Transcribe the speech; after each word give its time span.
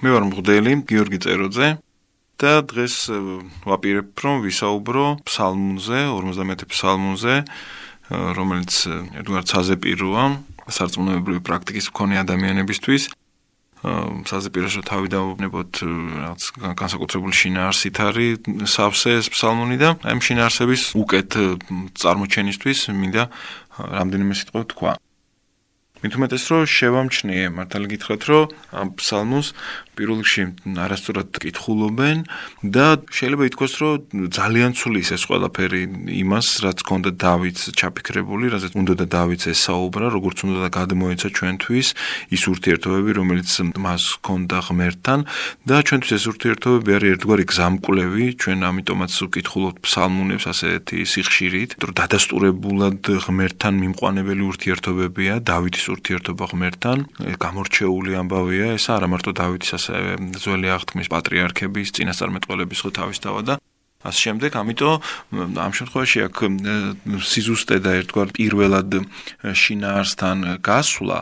მე 0.00 0.08
ვარ 0.16 0.24
მღვდელი 0.32 0.72
გიორგი 0.88 1.18
წეროძე 1.20 1.66
და 2.40 2.52
დღეს 2.64 2.94
ვაპირებ 3.68 4.16
რომ 4.24 4.38
ვისაუბრო 4.48 5.04
ფსალმუნზე 5.28 5.98
50-ე 6.08 6.68
ფსალმუნზე 6.72 7.34
რომელიც 8.08 8.72
ერთგვარ 9.20 9.44
საზეპიროა 9.52 10.24
სარწმუნოებრივი 10.72 11.40
პრაქტიკის 11.44 11.90
მქონე 11.92 12.16
ადამიანებისთვის. 12.24 13.02
საზეპიროში 14.28 14.80
თავი 14.88 15.08
დაუბნებოთ 15.12 15.72
რაღაც 15.84 16.42
განსაკუთრებული 16.80 17.34
შინაარსით 17.36 17.96
არის 18.00 18.48
სავსე 18.72 19.10
ეს 19.20 19.28
ფსალმუნი 19.36 19.76
და 19.84 19.88
აი 20.00 20.16
ამ 20.16 20.20
შინაარსების 20.24 20.82
უკეთ 20.96 21.30
წარმოჩენისთვის 22.00 22.78
მინდა 22.88 23.24
რამდენიმე 24.00 24.32
სიტყვა 24.36 24.64
თქვა. 24.72 24.92
მით 26.00 26.16
უმეტეს 26.16 26.44
რომ 26.48 26.62
შევამჩნიე 26.64 27.48
მართალი 27.52 27.86
გითხრათ 27.92 28.22
რომ 28.28 28.44
ამ 28.72 28.88
ფსალმოს 28.96 29.48
პირველ 30.00 30.24
რიგში 30.24 30.44
არასწორად 30.80 31.28
კითხულობენ 31.44 32.18
და 32.64 32.86
შეიძლება 33.12 33.44
ითქვას, 33.50 33.72
რომ 33.80 34.28
ძალიან 34.32 34.70
ცulis 34.78 35.08
ეს 35.12 35.22
ყველაფერი 35.28 35.82
იმას, 36.24 36.46
რაც 36.64 36.78
ქონდა 36.88 37.10
დავითს 37.20 37.62
ჩაფიქრებული, 37.76 38.48
რაზეც 38.54 38.72
უნდა 38.80 38.94
და 39.00 39.06
დავითს 39.16 39.44
ესაუბრა, 39.52 40.06
როგორც 40.16 40.38
უნდა 40.48 40.58
და 40.64 40.68
გადმოეცა 40.72 41.28
ჩვენთვის 41.36 41.88
ის 42.32 42.42
ურთიერთობები, 42.52 43.10
რომელიც 43.20 43.50
მას 43.76 44.04
ქონდა 44.24 44.58
ღმერთთან. 44.70 45.18
და 45.68 45.76
ჩვენთვის 45.84 46.12
ეს 46.16 46.24
ურთიერთობები 46.30 46.90
არის 46.96 47.08
ერთგვარი 47.14 47.44
გზამკვლევი, 47.50 48.24
ჩვენ 48.40 48.58
ამიტომაც 48.70 49.12
ვკითხულობთ 49.20 49.78
ფსალმუნებს 49.84 50.44
ასეთი 50.52 50.98
სიხშირით, 51.12 51.70
რომ 51.80 51.92
დადასტურებულად 52.00 53.00
ღმერთთან 53.24 53.74
მიმყვანებელი 53.82 54.42
ურთიერთობებია, 54.50 55.32
დავითის 55.44 55.84
ურთიერთობა 55.94 56.44
ღმერთთან, 56.52 56.98
გამორჩეული 57.44 58.12
ამბავია, 58.20 58.66
ეს 58.78 58.86
არა 58.94 59.06
მარტო 59.10 59.30
დავითის 59.36 59.72
ასე 59.90 60.38
ძველი 60.44 60.68
აღთქმის 60.76 61.12
პატრიარქების 61.12 61.94
წინასწარმეტყველების 61.98 62.82
ხო 62.86 62.90
თავის 63.00 63.18
დავა 63.26 63.42
და 63.50 63.54
ამ 64.00 64.16
შემდეგ, 64.16 64.56
ამიტომ 64.56 65.60
ამ 65.60 65.72
შემთხვევაში 65.76 66.18
აქ 66.24 66.36
სიზუსტე 67.20 67.76
და 67.84 67.90
ერთგვარ 68.00 68.32
პირველად 68.32 68.96
შინაარსთან 69.44 70.38
გასვლა 70.64 71.18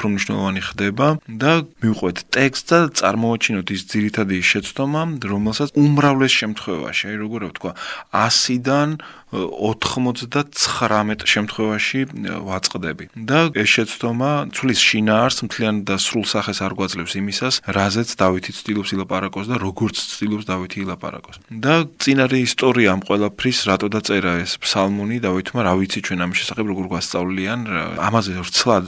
პრომნიშნოვანი 0.00 0.62
ხდება 0.64 1.08
და 1.28 1.52
მივყვეთ 1.84 2.18
ტექსტს 2.32 2.70
და 2.72 2.78
წარმოაჩინოთ 2.96 3.68
ის 3.76 3.82
ძირითადი 3.92 4.36
შეცდომა, 4.48 5.02
რომელსაც 5.20 5.76
უმრავლეს 5.76 6.32
შემთხვევაში, 6.40 7.02
აი 7.12 7.16
როგორ 7.20 7.40
ვთქვა, 7.52 7.72
100-დან 8.16 8.88
99 9.32 11.24
შემთხვევაში 11.24 12.00
ვაწყდები. 12.44 13.04
და 13.16 13.48
ეს 13.56 13.68
შეცდომა 13.74 14.52
ცulis 14.52 14.80
შინაარს 14.80 15.38
მთლიან 15.48 15.76
და 15.88 15.96
სრულ 15.96 16.24
სახეს 16.28 16.58
არ 16.60 16.72
გვაძლევს 16.76 17.14
იმისას, 17.16 17.54
რაზეც 17.64 18.08
დავითი 18.20 18.50
ცდილობს 18.52 18.92
ილაპარაკოს 18.92 19.46
და 19.48 19.56
როგორც 19.56 19.96
ცდილობს 19.96 20.44
დავითი 20.44 20.76
ილაპარაკოს. 20.84 21.36
და 21.48 21.88
წინარე 21.96 22.38
ისტორია 22.44 22.92
ამ 22.92 23.00
ყველაფრის 23.08 23.58
რატო 23.72 23.88
დაწერა 23.88 24.32
ეს 24.44 24.60
ფსალმუნი 24.60 25.16
დავითმა, 25.24 25.60
რა 25.64 25.72
ვიცი 25.80 26.00
ჩვენ 26.06 26.18
ამის 26.28 26.36
შესახებ 26.44 26.66
როგორ 26.72 26.84
გვასწავლიან, 26.92 27.60
ამაზე 28.04 28.30
ვრცლად 28.36 28.86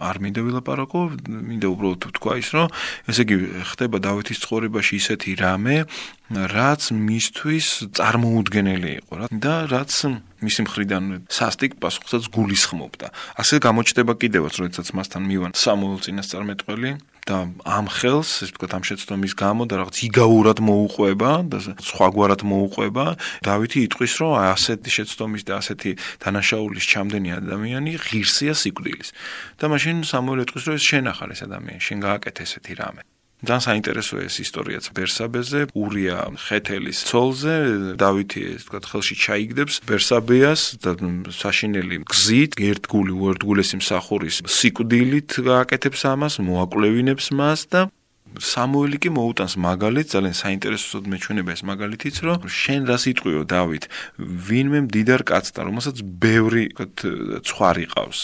არ 0.00 0.16
მინდა 0.24 0.40
ვილაპარაკო, 0.46 1.00
მინდა 1.28 1.68
უბრალოდ 1.68 2.00
თქვა 2.16 2.32
ის, 2.40 2.48
რომ 2.56 2.68
ესე 3.12 3.22
იგი 3.28 3.36
ხდება 3.68 3.96
დავითის 4.00 4.40
ცხოვრებაში 4.40 4.92
ისეთი 5.02 5.30
რამე, 5.36 5.76
რაც 6.32 6.82
მისთვის 6.96 7.66
წარმოუდგენელი 7.96 8.90
იყო 9.02 9.12
რა 9.20 9.26
და 9.32 9.54
რაც 9.68 9.92
მისი 10.42 10.60
მხრიდან 10.66 11.04
სასტიკ 11.30 11.78
პასუხსაც 11.78 12.26
გულისხმობდა. 12.34 13.06
ასე 13.38 13.54
გამოჩნდება 13.62 14.12
კიდევაც, 14.18 14.54
როდესაც 14.58 14.88
მასთან 14.96 15.22
მივან 15.30 15.50
სამუელ 15.54 15.98
წინასწარმეტყველი 16.02 16.90
და 17.22 17.36
ამ 17.62 17.86
ხელს, 17.86 18.30
ეს 18.42 18.50
ვთქვათ, 18.50 18.72
ამ 18.74 18.82
შეცდომის 18.82 19.32
გამო 19.38 19.62
და 19.70 19.78
რაღაც 19.78 19.96
იგაურად 20.10 20.58
მოუყვება 20.58 21.30
და 21.46 21.58
სხვაგვარად 21.78 22.42
მოუყვება, 22.42 23.04
დავითი 23.46 23.78
იტყვის, 23.86 24.12
რომ 24.18 24.32
ასეთი 24.50 24.90
შეცდომის 24.90 25.42
და 25.46 25.52
ასეთი 25.62 25.90
დანაშაულის 26.18 26.84
ჩამდენი 26.90 27.30
ადამიანი 27.38 27.92
ღირსია 28.02 28.58
სიკვდილის. 28.58 29.08
და 29.62 29.64
მაშინ 29.70 30.02
სამუელ 30.02 30.42
იტყვის, 30.42 30.64
რომ 30.66 30.74
ეს 30.74 30.84
შენ 30.90 31.04
ახარ 31.14 31.28
ეს 31.30 31.40
ადამიანი, 31.46 31.78
შენ 31.78 31.98
გააკეთე 32.02 32.42
ესეთი 32.42 32.74
რამე. 32.82 33.02
ძალიან 33.42 33.64
საინტერესოა 33.66 34.20
ეს 34.22 34.36
ისტორიაც 34.38 34.84
ბერსაბეზე, 34.94 35.60
ურია 35.74 36.18
ხეთელის 36.46 36.98
ცოლზე, 37.10 37.54
დავითი 37.98 38.40
ეს 38.54 38.62
თქვა 38.68 38.80
ხელში 38.86 39.16
ჩაიგდებს 39.18 39.74
ბერსაბეას 39.82 40.62
და 40.78 40.90
საშინელი 41.26 41.96
გზით, 42.06 42.52
ერთგული 42.70 43.12
უერთგულესი 43.18 43.82
მსახურის 43.82 44.36
სიკვდილით 44.46 45.30
გააკეთებს 45.42 46.02
ამას, 46.12 46.38
მოაკვლევინებს 46.38 47.26
მას 47.34 47.66
და 47.66 47.80
სამუელი 48.40 48.98
კი 49.02 49.10
მოუტანს 49.12 49.54
მაგალით 49.60 50.06
ძალიან 50.12 50.36
საინტერესოდ 50.38 51.08
მეჩვენება 51.12 51.50
ეს 51.52 51.62
მაგალითიც 51.68 52.16
რომ 52.24 52.46
შენ 52.48 52.80
რას 52.88 53.04
იტყვიო 53.12 53.42
დავით? 53.52 53.84
ვინმე 54.18 54.78
მდიდარ 54.86 55.22
კაცთან 55.28 55.64
რომელსაც 55.68 55.96
ბევრი 56.22 56.64
ცხვარი 57.44 57.86
ყავს 57.92 58.20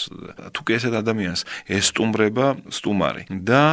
თუ 0.55 0.61
კი 0.65 0.71
ესეთ 0.77 0.93
ადამიანს 1.01 1.41
ესტუმრება 1.77 2.47
სტუმარი 2.73 3.23
და 3.45 3.63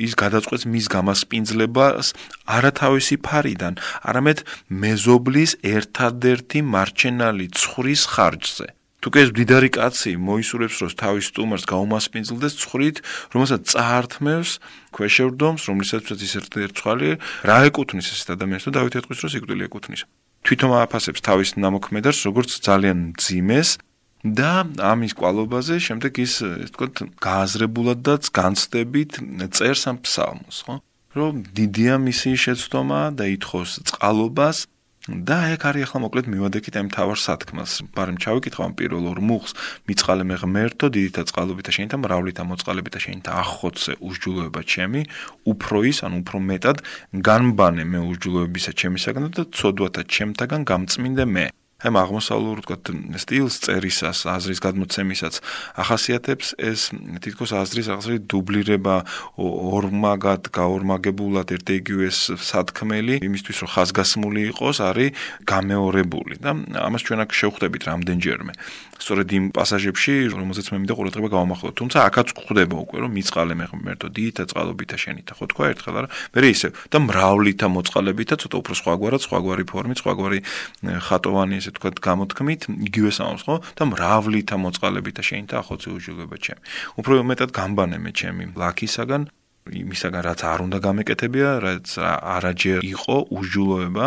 ის 0.00 0.12
გადაწყვეტს 0.18 0.66
მის 0.66 0.86
გამასპინძლებას 0.96 2.06
არათავისი 2.46 3.16
ფარიდან 3.26 3.78
არამედ 4.02 4.38
მეზობლის 4.70 5.60
ერთადერთი 5.62 6.58
მარჩენალი 6.74 7.46
ცხვრის 7.54 8.02
ხარჯზე 8.16 8.68
თუ 9.06 9.12
კი 9.14 9.22
ეს 9.22 9.30
დიდარი 9.38 9.70
კაცი 9.70 10.12
მოისურვებს 10.18 10.76
რომ 10.82 10.90
თავის 10.98 11.26
სტუმარს 11.30 11.64
გაუმასპინძლდეს 11.70 12.54
ცხრით, 12.58 12.96
რომელსაც 13.30 13.62
წაართმევს 13.70 14.50
ქვეშევრდომს, 14.90 15.62
რომლისაცაც 15.70 16.18
ის 16.26 16.32
ერთ-ერთი 16.42 17.10
რა 17.46 17.58
ეკუთვნის 17.70 18.06
ეს 18.10 18.26
ადამიანს 18.34 18.66
და 18.66 18.70
დავით 18.82 18.98
ეთყვის 18.98 19.22
რომ 19.22 19.30
სიკვდილი 19.30 19.62
ეკუთვნის. 19.70 20.02
თვითონ 20.42 20.70
აფასებს 20.82 21.20
თავის 21.22 21.48
ნამოქმედებს 21.54 22.18
როგორც 22.26 22.50
ძალიან 22.66 22.98
ძიმეს 23.14 23.78
და 24.26 24.66
ამის 24.82 25.12
კვალობაზე 25.14 25.74
შემდეგ 25.86 26.12
ის 26.26 26.32
ეს 26.66 26.70
თქო 26.74 26.86
გააზრებულად 27.22 27.98
და 28.02 28.14
განცდებით 28.26 29.22
წერს 29.54 29.86
ამ 29.86 30.02
ფსალმოს, 30.02 30.58
ხო? 30.66 30.74
რომ 31.14 31.46
დიდია 31.54 31.94
მისი 32.02 32.34
შეცდომა 32.34 33.14
და 33.14 33.24
ითხოვს 33.38 33.70
წყალობას 33.86 34.66
და 35.06 35.54
ეგ 35.54 35.62
არის 35.70 35.82
ახლა 35.86 35.98
მოკლედ 36.02 36.26
მივადექით 36.34 36.74
ამ 36.82 36.88
თავარ 36.90 37.18
სათქმელს. 37.22 37.74
ბარემ 37.94 38.18
ჩავიკითხო 38.18 38.62
ამ 38.66 38.72
პირველ 38.74 39.04
ორ 39.14 39.20
მუხს, 39.22 39.52
მიწყალე 39.86 40.24
მე 40.26 40.36
ღმერთო, 40.42 40.86
დიდითა 40.90 41.22
წყალობითა 41.30 41.70
შენითა 41.76 41.96
მრავლითა 42.02 42.42
მოწყალებითა 42.42 42.98
შენითა 43.06 43.30
ახოცე 43.30 43.92
უშჯულოება 44.02 44.60
ჩემი, 44.66 45.00
უფრო 45.46 45.78
ის, 45.86 45.98
ანუ 46.02 46.16
უფრო 46.26 46.36
მეტად 46.50 46.78
განბანე 47.22 47.84
მე 47.86 47.98
უშჯულოებისა 48.10 48.72
ჩემისაგან 48.74 49.30
და 49.30 49.42
ცოდვათა 49.54 50.02
ჩემთაგან 50.10 50.60
გამწმინდე 50.66 51.24
მე. 51.30 51.46
აი 51.76 51.92
აღმოსავლურ 51.92 52.62
თქვა 52.64 52.76
სტილს 53.20 53.56
წერისას, 53.68 54.24
აზრის 54.24 54.60
გადმოცემისაც 54.64 55.34
ახასიათებს 55.76 56.56
ეს 56.56 56.88
თითქოს 57.20 57.52
აზრის 57.52 57.90
რაღაცა 57.92 58.16
დუბლირება 58.32 58.96
ორმაგად, 59.36 60.48
გაორმაგებულად 60.56 61.52
ერთ-ეგივეს 61.52 62.18
სათქმელი, 62.48 63.20
იმისთვის 63.20 63.56
რომ 63.60 63.70
ხაზგასმული 63.76 64.40
იყოს, 64.56 64.76
არის 64.88 65.12
გამეორებული 65.44 66.40
და 66.40 66.56
ამას 66.80 67.02
ჩვენ 67.04 67.20
აქ 67.28 67.30
შევხვდებით 67.44 67.82
რამდენჯერმე. 67.92 68.52
სწორედ 68.96 69.28
იმ 69.28 69.44
პასაჟებში, 69.52 70.32
რომელზეც 70.32 70.66
მე 70.72 70.76
მინდა 70.80 70.94
ყურადღება 70.96 71.28
გავამახვილო, 71.28 71.72
თუმცა 71.76 71.98
აქაც 72.08 72.28
გვხვდება 72.32 72.76
უკვე 72.80 72.98
რომ 73.04 73.10
მიწყალე 73.12 73.54
მე 73.60 73.66
მერტო 73.76 74.08
დითა 74.16 74.42
წყალობითა 74.48 74.96
შენითა, 74.96 75.32
ხო 75.36 75.44
თქვა 75.52 75.64
ერთხელ 75.76 75.96
არა? 76.00 76.08
მე 76.32 76.48
ისე 76.48 76.68
და 76.72 76.98
მრავლითა 77.04 77.66
მოწყალებითა, 77.76 78.34
ცოტა 78.40 78.56
უფრო 78.56 78.72
სხვაგვარად, 78.80 79.20
სხვაგვარი 79.20 79.64
ფორმით, 79.68 79.98
სხვაგვარი 80.00 80.38
ხატოვანი 80.80 81.56
ესე 81.66 81.74
თქვა 81.74 81.90
გამოთქმით, 81.98 82.62
იგივე 82.86 83.10
სამოს 83.18 83.42
ხო? 83.42 83.56
და 83.74 83.82
მრავლითა 83.90 84.56
მოწყალებითა 84.62 85.22
შენითა 85.26 85.54
ახოცი 85.58 85.88
უჯილება 85.98 86.36
ჩემი. 86.38 86.62
უფრო 87.02 87.12
მეტად 87.26 87.50
გამბანე 87.50 87.98
მე 87.98 88.10
ჩემი 88.14 88.44
ლაქისაგან 88.54 89.22
იმისაგან 89.66 90.22
რაც 90.22 90.40
არ 90.46 90.60
უნდა 90.62 90.78
გამეკეთებია, 90.78 91.48
რაც 91.58 91.88
არაჯერ 91.98 92.80
იყო 92.86 93.16
უჯულოება 93.34 94.06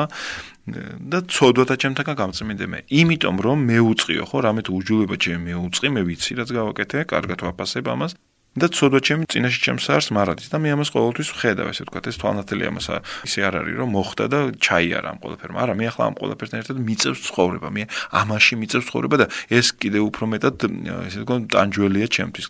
და 1.11 1.19
ცოდვათა 1.27 1.75
ჩემთაგან 1.83 2.15
გამწმინდე 2.15 2.65
მე. 2.71 2.79
იმიტომ 2.88 3.35
რომ 3.44 3.57
მე 3.67 3.77
უწყიო 3.91 4.23
ხო, 4.29 4.38
რამე 4.47 4.61
თუ 4.63 4.71
უჯულოება 4.79 5.15
ჩემი 5.19 5.51
მე 5.51 5.56
უწყი, 5.67 5.88
მე 6.00 6.01
ვიცი 6.07 6.31
რაც 6.39 6.50
გავაკეთე, 6.56 6.97
კარგად 7.11 7.39
ვაფასებ 7.44 7.85
ამას. 7.91 8.15
და 8.57 8.65
ცოდვა 8.73 8.99
ჩემი 9.05 9.23
წინაშე 9.29 9.59
ჩემს 9.61 9.85
არს 9.93 10.07
მარადის 10.09 10.49
და 10.49 10.57
მე 10.57 10.73
ამას 10.73 10.89
ყოველთვის 10.89 11.29
ვხედავ 11.37 11.69
ესე 11.69 11.85
ვთქვა 11.85 12.01
ეს 12.09 12.17
თვალნათელი 12.17 12.63
ამას 12.65 12.87
ისე 13.29 13.39
არ 13.45 13.53
არის 13.61 13.75
რომ 13.77 13.89
მოხდა 13.93 14.25
და 14.25 14.39
ჩაიარა 14.57 15.07
ამ 15.13 15.17
ყველაფერმა. 15.21 15.57
არა 15.69 15.73
მე 15.77 15.85
ახლა 15.85 16.03
ამ 16.09 16.15
ყველაფერთან 16.17 16.57
ერთად 16.65 16.77
მიწევს 16.81 17.19
ცხოვრება. 17.29 17.67
მე 17.69 17.83
ამაში 18.09 18.53
მიწევს 18.57 18.85
ცხოვრება 18.89 19.15
და 19.21 19.25
ეს 19.53 19.67
კიდე 19.77 19.99
უფრო 20.01 20.23
მეტად 20.33 20.55
ესე 21.05 21.17
ვთქვა 21.21 21.37
ტანჯველია 21.53 22.07
ჩემთვის. 22.09 22.45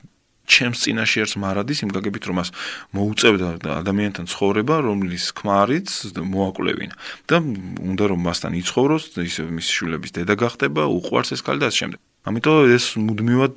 ჩემს 0.49 0.79
წინაშე 0.81 1.19
არს 1.29 1.33
მარადის 1.37 1.79
იმ 1.85 1.89
გაგებით 1.93 2.23
რომ 2.25 2.35
მას 2.41 2.49
მოუწევდა 2.97 3.47
ადამიანთან 3.85 4.25
ცხოვრება 4.33 4.75
რომლის 4.81 5.25
ქმარიც 5.37 5.89
მოაკვლევინა. 6.17 6.95
და 7.29 7.37
უნდა 7.85 8.03
რომ 8.09 8.19
მასთან 8.25 8.57
იცხოვროს 8.57 9.03
ისე 9.29 9.45
მის 9.45 9.67
შვილების 9.69 10.11
დედა 10.17 10.33
გახდება 10.41 10.89
უყვარს 10.89 11.37
ეს 11.37 11.45
კალი 11.45 11.61
და 11.61 11.69
ასე 11.69 11.77
შემდეგ 11.85 11.99
ამიტომ 12.29 12.71
ეს 12.77 12.85
მუდმივად 13.01 13.55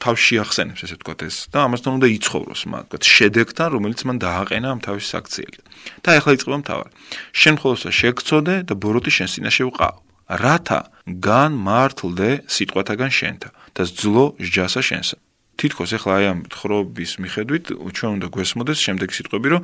თავს 0.00 0.20
შეახსენებს 0.24 0.84
ესე 0.86 0.96
ვთქვათ 0.96 1.24
ეს 1.28 1.36
და 1.52 1.68
ამასთან 1.68 1.98
უნდა 2.00 2.08
იცხოვროს 2.14 2.62
მაგ 2.72 2.84
ვთქვათ 2.88 3.04
შედეგთან 3.14 3.68
რომელიც 3.76 4.00
მან 4.08 4.16
დააყენა 4.24 4.68
ამ 4.72 4.80
თავის 4.80 5.06
საქციელი. 5.12 5.60
და 6.00 6.08
ახლა 6.16 6.30
იწყება 6.36 6.58
მთავარი. 6.64 6.90
შენ 7.36 7.54
ხოლოსა 7.60 7.90
შეგწოდე 8.00 8.54
და 8.64 8.74
ბოროტი 8.80 9.10
შენ 9.12 9.28
სინაშე 9.28 9.64
ვყავ. 9.68 9.94
რათა 10.40 10.80
გან 11.20 11.52
მართლდე 11.68 12.30
სიტყვათაგან 12.48 13.10
შენთა 13.12 13.50
და 13.76 13.82
ძლო 13.84 14.24
სჯასა 14.40 14.80
შენსა. 14.88 15.16
თითქოს 15.60 15.90
ახლა 15.98 16.12
აი 16.18 16.24
ამ 16.32 16.40
ხრობის 16.50 17.12
მიხედვით 17.22 17.64
ჩვენ 17.94 18.10
უნდა 18.16 18.28
გვესმოდეს 18.34 18.78
შემდეგი 18.86 19.14
სიტყვები 19.18 19.48
რომ 19.54 19.62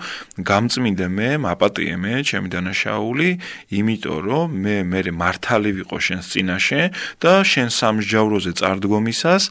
გამწმინდე 0.50 1.06
მე 1.16 1.30
მაპატიე 1.46 1.94
მე 2.04 2.14
ჩემი 2.28 2.48
დანაშაული 2.54 3.28
იმიტომ 3.78 4.18
რომ 4.28 4.46
მე 4.64 4.76
მე 4.92 5.00
მართალი 5.22 5.70
ვიყო 5.80 5.98
შენს 6.06 6.26
წინაშე 6.30 6.82
და 7.22 7.32
შენ 7.50 7.68
სამსჯავროზე 7.80 8.52
წარდგომისას 8.60 9.42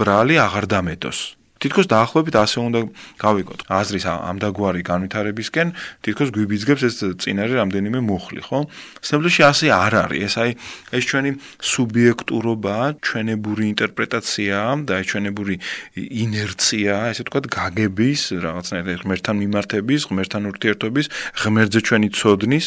ბრალი 0.00 0.36
აღარ 0.46 0.64
დამეტოს 0.74 1.41
თითქოს 1.62 1.86
დაახლოებით 1.86 2.34
ასე 2.42 2.58
უნდა 2.58 2.80
გავიგოთ. 3.22 3.60
აზრის 3.70 4.04
ამდაგვარი 4.10 4.82
განვითარებისკენ 4.82 5.68
თითქოს 6.02 6.28
გვიბიძგებს 6.34 6.82
ეს 6.88 6.94
წინარე 7.22 7.54
რამდენიმე 7.62 7.98
მუხლი, 8.02 8.40
ხო? 8.42 8.58
სემპლში 8.98 9.42
ასე 9.46 9.66
არ 9.70 9.92
არის. 10.02 10.20
ეს 10.26 10.34
აი 10.42 10.50
ეს 10.98 11.04
ჩვენი 11.06 11.30
სუბიექტურობა, 11.62 12.76
ჩვენებური 13.06 13.64
ინტერპრეტაცია 13.72 14.58
და 14.88 14.94
ჩვენებური 15.06 15.54
ინერცია, 16.24 16.94
ესე 17.14 17.22
ვთქვათ, 17.22 17.46
გაგების, 17.46 18.20
რაღაცნაირად 18.42 18.98
ღმერთთან 19.06 19.36
მიმართების, 19.42 20.00
ღმერთთან 20.10 20.42
ურთიერთობის, 20.50 21.06
ღმერთზე 21.40 21.80
ჩვენი 21.86 22.08
ცოდნის 22.10 22.66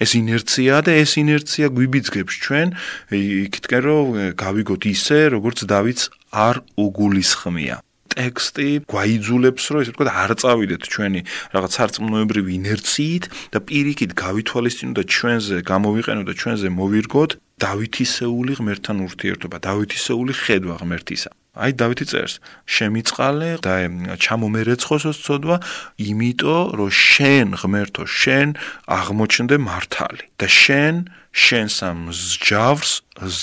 ეს 0.00 0.16
ინერცია 0.16 0.80
და 0.86 0.96
ეს 0.96 1.12
ინერცია 1.20 1.68
გვიბიძგებს 1.76 2.34
ჩვენ 2.44 2.68
იქითკენ 3.12 3.82
რომ 3.84 4.06
გავიგოთ 4.40 4.82
ისე 4.96 5.18
როგორც 5.36 5.68
დავითს 5.68 6.08
არ 6.32 6.64
უგულისხმია 6.80 7.76
ტექსტი 8.14 8.68
გვაიძულებს, 8.90 9.64
რომ 9.70 9.82
ესე 9.82 9.92
ვთქვათ, 9.94 10.10
არ 10.10 10.30
წავიდეთ 10.42 10.82
ჩვენი 10.94 11.20
რაღაც 11.54 11.70
სარწმუნოებრივი 11.78 12.50
ინერციით 12.60 13.24
და 13.54 13.58
პირიქით 13.66 14.12
გავითვალისწინოთ 14.18 14.94
და 14.98 15.04
ჩვენზე 15.14 15.56
გამოვიყენოთ 15.70 16.24
და 16.30 16.34
ჩვენზე 16.40 16.68
მოვირგოთ 16.80 17.30
დავითისეული 17.60 18.52
ღმერთთან 18.58 18.96
ურთიერთობა, 19.06 19.56
დავითისეული 19.68 20.32
ხედვა 20.42 20.74
ღმერთისა. 20.80 21.30
აი 21.50 21.72
დავითი 21.76 22.04
წერს: 22.06 22.34
შემიწყალე 22.64 23.50
და 23.66 23.74
ჩამომერეცხოსოს 24.22 25.18
ცოდვა, 25.26 25.56
იმიტომ 25.98 26.62
რომ 26.78 26.90
შენ 26.94 27.48
ღმერთო, 27.60 28.02
შენ 28.06 28.48
აღმოჩნდე 28.86 29.56
მართალი 29.58 30.24
და 30.38 30.46
შენ 30.46 30.94
შენს 31.34 31.76
ამ 31.90 31.96
მსჯავრს 32.08 32.92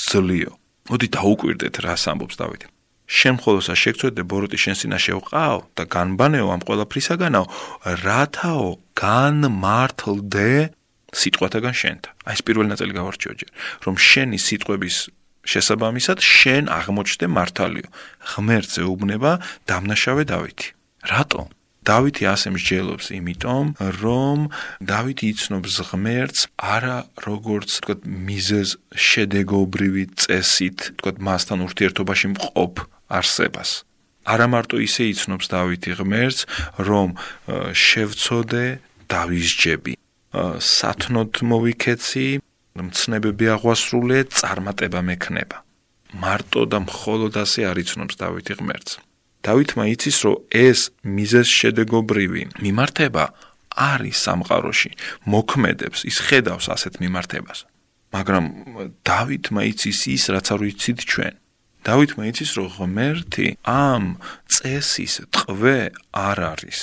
ზლიო. 0.08 0.52
მოდი 0.88 1.08
დაუკვირდეთ 1.16 1.76
რას 1.84 2.04
ამბობს 2.08 2.40
დავითი. 2.40 2.77
შენ 3.08 3.34
მხოლოსა 3.40 3.74
შეგწოდე 3.80 4.24
ბოროტი 4.28 4.58
შენ 4.60 4.76
სინაშე 4.82 5.14
ვყავ 5.18 5.60
და 5.80 5.84
განბანეო 5.88 6.48
ამ 6.52 6.62
ყველაფრისაგანო 6.68 7.44
რათაო 8.04 8.68
განმართლდე 9.00 10.52
სიტყვათაგან 11.16 11.76
შენთან. 11.82 12.14
აი 12.28 12.34
ეს 12.36 12.42
პირველი 12.44 12.70
ნაწილი 12.76 12.92
გავარჩიო 13.00 13.34
ჯერ 13.40 13.52
რომ 13.88 13.96
შენი 13.96 14.38
სიტყვების 14.48 14.98
შესაბამისად 15.48 16.18
შენ 16.20 16.64
აღმოჩნდე 16.68 17.26
მართალიო. 17.32 17.88
ღმერთზე 18.36 18.82
უბნება 18.92 19.32
დამნაშავე 19.72 20.24
დავითი. 20.28 20.68
რატო? 21.08 21.42
დავითი 21.88 22.24
ასე 22.28 22.52
მსჯელობს 22.52 23.08
იმიტომ 23.16 23.66
რომ 24.04 24.40
დავითი 24.92 25.26
იცნობს 25.32 25.76
ღმერთს 25.88 26.40
არა 26.60 26.98
როგორც 27.24 27.70
თქო 27.80 27.94
მიზეზ 28.28 28.68
შედეგობრივი 29.08 30.04
წესით 30.20 30.80
თქო 31.00 31.10
მასთან 31.24 31.64
ურთიერთობაში 31.64 32.28
მყოფ 32.36 32.76
არსებას. 33.10 33.84
არა 34.28 34.48
მარტო 34.52 34.78
ისე 34.84 35.04
იცნობს 35.14 35.48
დავითი 35.48 35.92
ღმერთს, 36.00 36.40
რომ 36.84 37.16
შევწოდე 37.72 38.66
დავისჯები. 39.08 39.94
სათნოთ 40.60 41.34
მოვიქეცი, 41.50 42.28
მცნებები 42.78 43.46
აღვასრულე, 43.56 44.18
წარმატება 44.40 45.00
მექნება. 45.02 45.58
მარტო 46.14 46.62
და 46.72 46.78
მხოლოდ 46.88 47.34
ასე 47.44 47.62
არ 47.72 47.78
იცნობს 47.84 48.16
დავითი 48.22 48.54
ღმერთს. 48.60 48.92
დავითმა 49.48 49.84
იცის, 49.96 50.18
რომ 50.28 50.36
ეს 50.52 50.80
მიზეს 51.04 51.48
შედეგობრივი 51.48 52.42
მიმართება 52.64 53.24
არის 53.78 54.18
სამყაროში, 54.26 54.92
მოქმედებს, 55.34 56.00
ის 56.10 56.18
ხედავს 56.28 56.66
ასეთ 56.76 56.94
მიმართებას. 57.04 57.60
მაგრამ 58.16 58.46
დავითმა 59.08 59.62
იცის 59.72 60.00
ის, 60.16 60.24
რაც 60.34 60.48
არ 60.54 60.60
ვიცით 60.66 61.00
ჩვენ. 61.12 61.34
დავითმა 61.86 62.24
იცის 62.32 62.52
რომ 62.58 62.68
ღმერთი 62.78 63.48
ამ 63.64 64.04
წესის 64.50 65.14
ტყვე 65.36 65.78
არ 66.14 66.38
არის. 66.54 66.80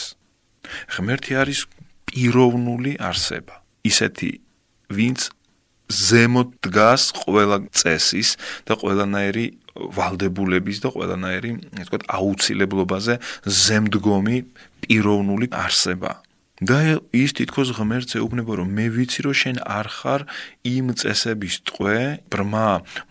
ღმერთი 0.95 1.33
არის 1.43 1.61
პიროვნული 2.09 2.93
არსება. 2.99 3.55
ისეთი 3.85 4.31
ვინც 4.97 5.29
ზემოთ 5.93 6.49
დგას 6.65 7.03
ყველა 7.13 7.59
წესის 7.77 8.29
და 8.65 8.73
ყველანაირი 8.81 9.47
ვალდებულების 9.75 10.79
და 10.85 10.89
ყველანაირი 10.95 11.51
ასე 11.77 11.85
ვთქვათ 11.85 12.05
აუცილებლობაზე 12.17 13.15
ზემდგომი 13.45 14.39
პიროვნული 14.85 15.47
არსებაა 15.53 16.34
და 16.63 17.03
ის 17.11 17.35
თითქოს 17.35 17.75
ღმერთს 17.75 18.15
ეუბნება 18.21 18.63
რომ 18.63 18.69
მე 18.79 18.87
ვიცი 18.95 19.21
რომ 19.27 19.35
შენ 19.43 19.57
არ 19.67 19.87
ხარ 19.91 20.21
იმ 20.71 20.87
წესების 21.03 21.55
ტყვე 21.67 21.99
ბრმა 22.31 22.69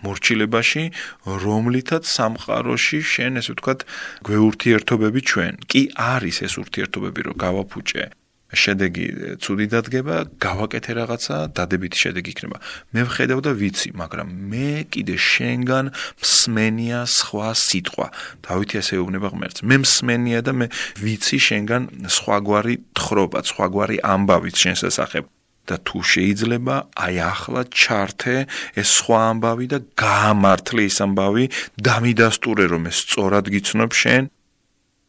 მორჩილებაში 0.07 0.83
რომლითაც 1.27 2.03
სამყაროში 2.07 2.99
შენ 3.03 3.43
ესე 3.43 3.51
ვთქვათ 3.59 3.79
გვეურთიერთობები 4.23 5.19
ჩვენ. 5.27 5.53
კი 5.67 5.81
არის 5.91 6.37
ეს 6.47 6.53
ურთიერთობები 6.63 7.21
რომ 7.27 7.35
გავაფუჭე 7.43 8.22
შედეგი 8.53 9.05
ცუდი 9.41 9.65
დადგება, 9.73 10.15
გავაკეთე 10.39 10.91
რაღაცა, 10.99 11.35
დადებითი 11.57 11.97
შედეგი 12.03 12.29
იქნება. 12.33 12.57
მე 12.93 13.01
ვხედავ 13.09 13.39
და 13.45 13.51
ვიცი, 13.57 13.89
მაგრამ 13.97 14.27
მე 14.53 14.69
კიდე 14.93 15.15
შენგან 15.17 15.85
მსმენია 16.21 16.99
სხვა 17.09 17.49
სიტყვა. 17.57 18.07
დავითი 18.45 18.75
ასე 18.81 18.93
ეუბნება 19.01 19.27
ღმერთს. 19.33 19.59
მე 19.67 19.75
მსმენია 19.83 20.39
და 20.45 20.51
მე 20.53 20.67
ვიცი 21.03 21.37
შენგან 21.47 21.81
სხვაგვარი 22.07 22.75
თხრობა, 22.97 23.39
სხვაგვარი 23.49 23.97
ამბავით 24.13 24.55
შენს 24.61 24.81
ასახებ. 24.89 25.25
და 25.63 25.79
თუ 25.87 26.03
შეიძლება 26.03 26.75
აი 27.05 27.15
ახლა 27.23 27.61
ჩართე 27.71 28.35
ეს 28.75 28.89
სხვა 28.99 29.19
ამბავი 29.31 29.65
და 29.71 29.79
გაამართლე 29.95 30.81
ის 30.91 30.97
ამბავი, 31.05 31.45
დამიდასტურე 31.87 32.65
რომ 32.67 32.83
ეს 32.91 32.97
სწორად 33.07 33.45
გიცნობ 33.47 33.91
შენ. 33.95 34.23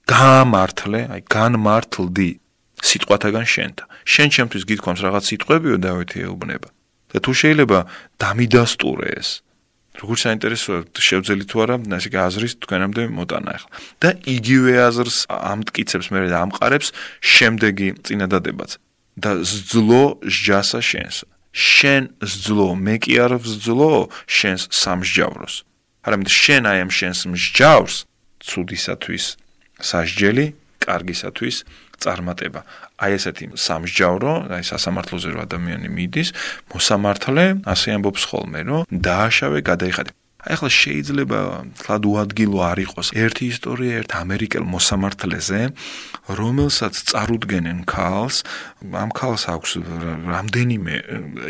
გაამართლე, 0.07 1.01
აი 1.11 1.21
განმართლდი 1.27 2.31
სიტყვათაგან 2.89 3.47
შენთა. 3.55 3.85
შენ 4.13 4.29
ჩემთვის 4.35 4.65
გითქვამს 4.69 5.01
რაღაც 5.07 5.25
სიტყვებიო 5.31 5.77
დავითი 5.87 6.19
ეუბნება. 6.29 6.69
და 7.15 7.19
თუ 7.23 7.33
შეიძლება 7.41 7.79
დამიდასტურე 8.19 9.09
ეს. 9.23 9.29
როგორ 9.95 10.17
საინტერესოა 10.27 10.79
შევძელი 11.07 11.45
თუ 11.47 11.57
არა, 11.63 11.75
ასე 11.95 12.09
კი 12.11 12.19
აზრის 12.27 12.55
თქვენამდე 12.63 13.03
მოტანა 13.15 13.51
ახლა. 13.57 13.71
და 14.03 14.09
იგივე 14.27 14.73
აზრს 14.89 15.17
ამტკიცებს 15.31 16.07
მე 16.11 16.19
და 16.35 16.39
ამყარებს 16.45 16.89
შემდეგი 17.23 17.89
წინადადებაც. 18.03 18.71
და 19.15 19.31
ზძლო 19.47 20.05
სჯასა 20.27 20.81
შენს. 20.91 21.17
შენ 21.55 22.03
ზძლო, 22.19 22.69
მე 22.75 22.95
კი 22.99 23.15
არ 23.25 23.33
ვზძლო 23.39 24.11
შენს 24.27 24.63
სამსჯავროს. 24.75 25.55
არამედ 26.03 26.29
შენ 26.43 26.63
აი 26.67 26.79
ამ 26.85 26.91
შენს 26.99 27.19
მსჯავრს 27.31 27.97
ცუდისათვის 28.43 29.25
სასჯელი, 29.79 30.47
კარგისათვის 30.83 31.57
წარმატება. 32.01 32.61
აი 32.99 33.11
ესეთი 33.19 33.45
სამსჯავრო, 33.55 34.33
აი 34.55 34.63
სასამართლოზე 34.71 35.29
რო 35.35 35.41
ადამიანი 35.47 35.89
მიდის, 35.91 36.29
მოსამართლე 36.75 37.45
ასე 37.69 37.89
ამბობს 37.97 38.23
ხოლმე, 38.31 38.61
რომ 38.69 38.83
დააშავე, 38.91 39.59
გადაიხადე. 39.71 40.11
აი 40.45 40.53
ახლა 40.61 40.71
შეიძლება 40.77 41.39
თლად 41.81 42.03
უადგილო 42.05 42.59
არ 42.69 42.79
იყოს 42.85 43.09
ერთი 43.17 43.45
ისტორია 43.49 43.93
ერთ 44.05 44.11
ამერიკელ 44.13 44.65
მოსამართლეზე, 44.69 45.61
რომელსაც 46.37 46.95
წარუდგენენ 47.09 47.79
ქალს, 47.89 48.45
ამ 48.93 49.09
ქალს 49.17 49.49
აქვს 49.49 49.71
რამდენიმე 50.29 50.95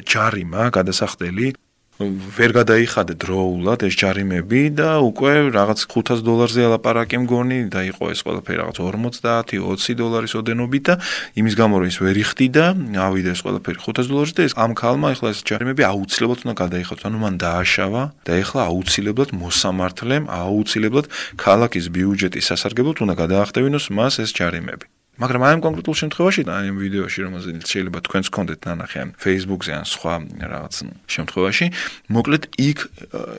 ჯარიმა 0.07 0.71
გადასახდელი 0.71 1.59
ვერ 1.95 2.51
გადაიხადე 2.51 3.15
დროულად 3.23 3.85
ეს 3.87 3.95
ჯარიმები 3.95 4.63
და 4.75 4.99
უკვე 4.99 5.55
რაღაც 5.55 5.85
500 5.87 6.25
დოლარზე 6.27 6.65
ალაპარაკი 6.67 7.21
მგონი 7.23 7.59
და 7.71 7.85
იყო 7.87 8.11
ეს 8.11 8.27
ყველაფერი 8.27 8.59
რაღაც 8.59 8.81
50-20 8.83 9.95
დოლარის 10.03 10.35
ოდენობით 10.35 10.83
და 10.91 10.95
იმის 11.39 11.55
გამო 11.55 11.75
რომ 11.79 11.93
ის 11.95 11.99
ვერ 12.03 12.19
იხდიდა, 12.19 12.65
ავიდა 12.99 13.31
ეს 13.39 13.41
ყველაფერი 13.47 13.79
500 13.79 14.11
დოლარზე 14.11 14.35
და 14.35 14.43
ეს 14.43 14.55
ამ 14.59 14.75
ქალმა 14.75 15.15
ახლა 15.15 15.29
ეს 15.39 15.41
ჯარიმები 15.47 15.83
აუცილებლად 15.87 16.43
უნდა 16.43 16.55
გადაიხადოს. 16.67 17.07
ანუ 17.07 17.19
მან 17.23 17.35
დააშავა 17.39 18.03
და 18.27 18.33
ახლა 18.43 18.61
აუცილებლად 18.75 19.31
მოსამართლემ 19.39 20.25
აუცილებლად 20.35 21.07
ქალაქის 21.39 21.87
ბიუჯეტის 21.95 22.45
სასარგებლოდ 22.51 23.07
უნდა 23.07 23.15
გადაახდევინოს 23.23 23.87
მას 23.95 24.19
ეს 24.19 24.35
ჯარიმები. 24.35 24.91
მაგრამ 25.14 25.42
აი 25.47 25.52
ამ 25.54 25.61
კონკრეტულ 25.62 25.94
შემთხვევაში 25.94 26.42
და 26.42 26.52
აი 26.59 26.66
ამ 26.75 26.78
ვიდეოში 26.83 27.21
რომელზეც 27.23 27.66
შეიძლება 27.71 27.99
თქვენს 28.02 28.28
კონდეთ 28.35 28.61
ნანახი 28.66 28.97
ამ 28.99 29.11
Facebook-ზე 29.14 29.73
ან 29.78 29.87
სხვა 29.87 30.14
რაღაც 30.42 30.75
შემთხვევაში, 31.14 31.66
მოკლედ 32.11 32.42
იქ 32.59 32.78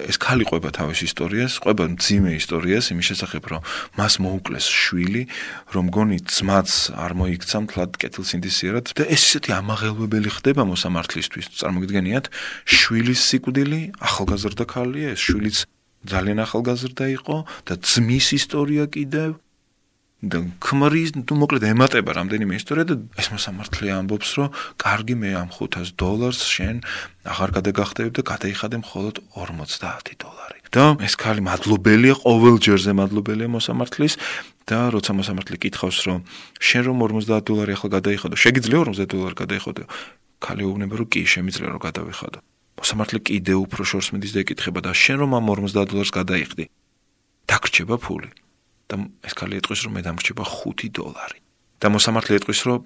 ეს 0.07 0.15
ხალი 0.23 0.45
ყვება 0.47 0.69
თავის 0.71 0.99
ისტორიას, 1.03 1.53
ყვება 1.59 1.83
ძიმე 1.99 2.31
ისტორიას 2.39 2.85
იმის 2.95 3.05
შესახებ, 3.11 3.43
რომ 3.51 3.61
მას 3.99 4.13
მოუკლეს 4.23 4.65
შვილი, 4.71 5.23
რომ 5.75 5.85
გონი 5.91 6.19
ძმაც 6.23 6.69
არ 6.95 7.11
მოიქცა 7.19 7.57
მთლად 7.67 7.91
კეთილსინდისიერად 7.99 8.85
და 8.95 9.03
ეს 9.11 9.21
ისეთი 9.35 9.51
ამაღელვებელი 9.59 10.29
ხდება 10.31 10.63
მოსამართლისთვის. 10.63 11.45
წარმოგიდგენიათ, 11.59 12.25
შვილის 12.63 13.19
სიკვდილი 13.19 13.81
ახალგაზრდა 13.99 14.63
ხალია, 14.63 15.07
ეს 15.11 15.21
შვილიც 15.27 15.57
ძალიან 16.05 16.39
ახალგაზრდა 16.45 17.05
იყო 17.19 17.37
და 17.67 17.73
ძმის 17.81 18.27
ისტორია 18.39 18.85
კიდევ 18.95 19.43
ქმრის 20.25 21.13
თუ 21.27 21.33
მოკლედ 21.37 21.63
ემატება 21.69 22.15
რამდენიმე 22.17 22.57
ისტორია 22.57 22.85
და 22.89 22.95
ეს 23.21 23.27
მოსამართლე 23.33 23.91
ამბობს 23.93 24.29
რომ 24.39 24.49
კარგი 24.81 25.15
მე 25.21 25.29
ამ 25.37 25.49
500 25.53 25.93
დოლარს 26.01 26.41
შენ 26.49 26.81
აღარ 27.29 27.49
გადაგახდები 27.57 28.11
და 28.15 28.21
გადაიხადე 28.25 28.75
მხოლოდ 28.81 29.15
50 29.37 30.17
დოლარი. 30.21 30.59
და 30.75 30.97
ეს 30.99 31.15
ქალი 31.15 31.41
მადლობელია 31.45 32.15
ყოველ 32.25 32.55
ჯერზე 32.59 32.91
მადლობელია 32.99 33.47
მოსამართლის 33.53 34.13
და 34.67 34.79
როცა 34.91 35.11
მოსამართლე 35.19 35.55
კითხავს 35.63 35.99
რომ 36.09 36.19
შენ 36.59 36.81
რომ 36.89 36.95
50 37.05 37.45
დოლარი 37.47 37.71
ახლა 37.77 37.89
გადაიხადო 37.97 38.35
შეგიძლია 38.35 38.77
50 38.83 39.07
დოლარი 39.13 39.35
გადაიხადო? 39.39 39.83
ქალი 40.41 40.61
უუბნება 40.67 40.95
რომ 40.99 41.07
კი 41.11 41.21
შემიძლია 41.23 41.69
რომ 41.69 41.81
გადავიხადო. 41.87 42.39
მოსამართლე 42.81 43.19
კიდე 43.29 43.53
უფრო 43.55 43.81
შორს 43.87 44.07
მიდის 44.11 44.31
და 44.35 44.39
ეკითხება 44.43 44.79
და 44.83 44.91
შენ 44.91 45.17
რომ 45.23 45.31
ამ 45.37 45.45
50 45.53 45.85
დოლარს 45.95 46.11
გადაიხდი? 46.11 46.63
დაგრჩება 47.47 47.95
ფული 48.01 48.29
და 48.89 48.95
ეს 49.25 49.33
ქალი 49.33 49.59
ეტყვის 49.61 49.81
რომ 49.85 49.93
მე 49.97 50.01
დამრჩება 50.07 50.43
5 50.45 50.89
დოლარი. 50.97 51.39
და 51.81 51.87
მოსამართლე 51.95 52.33
ეტყვის 52.39 52.61
რომ 52.67 52.79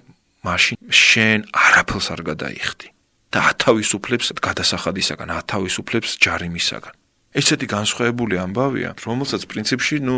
მაშინ 0.46 0.76
შენ 0.88 1.38
არაფერს 1.52 2.06
არ 2.14 2.20
გადაიხდი 2.30 2.88
და 3.30 3.38
ათავისუფლებს 3.50 4.26
გადასახადისაგან 4.46 5.28
ათავისუფლებს 5.40 6.10
ჯარიმისაგან. 6.24 6.94
ესეთი 7.30 7.66
განსხვავებული 7.70 8.34
ამბავია 8.42 8.90
რომელსაც 9.06 9.46
პრინციპში 9.46 9.96
ნუ 10.02 10.16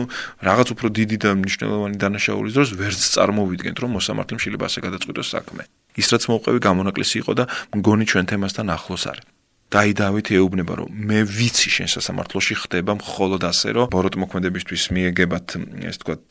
რაღაც 0.49 0.69
უფრო 0.73 0.89
დიდი 0.97 1.17
და 1.21 1.31
მნიშვნელოვანი 1.37 1.97
დანაშაულის 2.01 2.55
დროს 2.57 2.71
ვერც 2.81 3.01
წარმოვიდგენთ 3.17 3.77
რომ 3.85 3.91
მოსამართლემ 4.01 4.41
შეიძლება 4.41 4.65
ასე 4.71 4.81
გადაწყვიტოს 4.87 5.29
საქმე. 5.35 5.63
ის 6.01 6.07
რაც 6.09 6.23
მოყვევი 6.33 6.59
გამონაკლისი 6.69 7.17
იყო 7.21 7.33
და 7.37 7.45
მგონი 7.77 8.05
ჩვენ 8.09 8.25
თემასთან 8.33 8.67
ახლოს 8.73 9.05
არის 9.13 9.25
დაიდავით 9.73 10.27
ეუბნება 10.37 10.75
რომ 10.81 10.89
მე 11.09 11.19
ვიცი 11.25 11.69
შენ 11.77 11.89
სასამართლოში 11.97 12.55
ხდება 12.63 12.93
მხოლოდ 13.01 13.43
ასე 13.49 13.69
რომ 13.77 13.87
ბოროტ 13.93 14.15
მოქმედებისთვის 14.23 14.83
მიეგებათ 14.93 15.47
ეს 15.89 15.97
თქვათ 16.03 16.25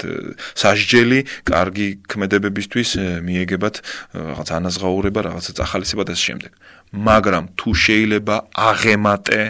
სასჯელი, 0.61 1.19
კარგი 1.49 1.87
ქმედებებისთვის 2.05 2.89
მიეგებათ 3.25 3.75
რაღაც 4.13 4.47
ანაზღაურება, 4.61 5.19
რაღაც 5.27 5.45
წახალისება 5.57 6.03
და 6.05 6.13
ამ 6.13 6.21
შემდეგ. 6.21 6.51
მაგრამ 6.91 7.45
თუ 7.55 7.69
შეიძლება 7.71 8.35
აღემატე 8.51 9.41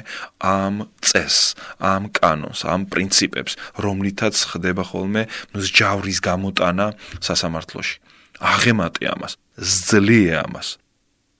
ამ 0.45 0.85
წეს, 1.01 1.57
ამ 1.81 2.13
კანონს, 2.13 2.61
ამ 2.69 2.85
პრინციპებს, 2.85 3.57
რომლითაც 3.81 4.35
ხდება 4.37 4.85
ხოლმე 4.85 5.25
მსჯავრის 5.57 6.19
გამოტანა 6.21 6.85
სასამართლოში. 7.17 7.95
აღემატე 8.41 9.03
ამას, 9.13 9.37
ზძლიე 9.57 10.33
ამას. 10.45 10.80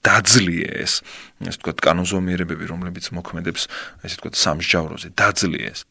დაძლიე 0.08 0.70
ეს 0.84 0.93
ეს 1.51 1.62
თქვა 1.62 1.74
კანონზომიერებები 1.86 2.65
რომლებიც 2.74 3.13
მოქმედებს 3.17 3.70
ესე 4.05 4.15
თქვა 4.22 4.36
სამსჯავროზე 4.43 5.13
დაძლიე 5.22 5.70
ეს 5.72 5.81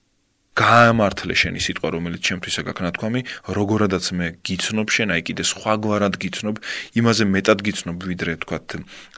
გაამართლე 0.59 1.35
შენი 1.41 1.61
სიტყვა 1.63 1.89
რომელიც 1.95 2.23
ჩემთვისა 2.27 2.63
გაქნათქვამი 2.67 3.21
როგორადაც 3.57 4.05
მე 4.19 4.27
გიცნობ 4.45 4.89
შენ 4.97 5.13
აი 5.15 5.23
კიდე 5.31 5.45
სხვაგვარად 5.51 6.19
გიცნობ 6.25 6.57
იმაზე 7.01 7.25
მეტად 7.35 7.63
გიცნობ 7.69 7.97
ვიდრე 8.11 8.35
თქვა 8.43 8.59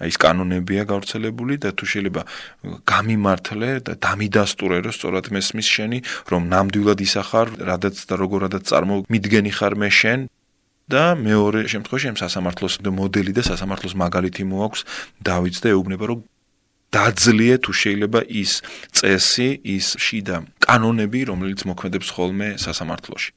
აი 0.05 0.13
ეს 0.13 0.17
კანონებია 0.25 0.85
გავრცელებული 0.93 1.55
და 1.65 1.73
თუ 1.73 1.85
შეიძლება 1.93 2.23
გამიმართლე 2.93 3.71
და 3.89 3.93
დამიდასტურე 4.07 4.79
რომ 4.85 4.95
სწორად 4.99 5.27
მესმის 5.33 5.69
შენი 5.73 5.99
რომ 6.31 6.43
ნამდვილად 6.53 7.01
ისახარ 7.09 7.47
რადაც 7.73 7.97
და 8.13 8.15
როგორადაც 8.23 8.63
წარმომიდგენი 8.69 9.51
ხარ 9.57 9.75
მე 9.81 9.89
შენ 9.89 10.21
და 10.91 11.15
მეორე 11.15 11.69
შემთხვევაში 11.73 12.07
ამ 12.13 12.19
სასამართლოს 12.19 12.75
მოდელი 12.83 13.33
და 13.37 13.43
სასამართლოს 13.47 13.95
მაგალითი 13.95 14.43
მოაქვს 14.51 14.81
დავითს 15.23 15.59
და 15.63 15.69
ეუბნება 15.75 16.05
რომ 16.11 16.21
დაძლიე 16.93 17.57
თუ 17.65 17.73
შეიძლება 17.73 18.21
ის 18.29 18.61
წესი, 18.93 19.49
ის 19.65 19.87
შიდა 19.97 20.37
კანონები, 20.61 21.21
რომელიც 21.31 21.61
მოქმედებს 21.71 22.09
ხოლმე 22.13 22.49
სასამართლოში. 22.61 23.33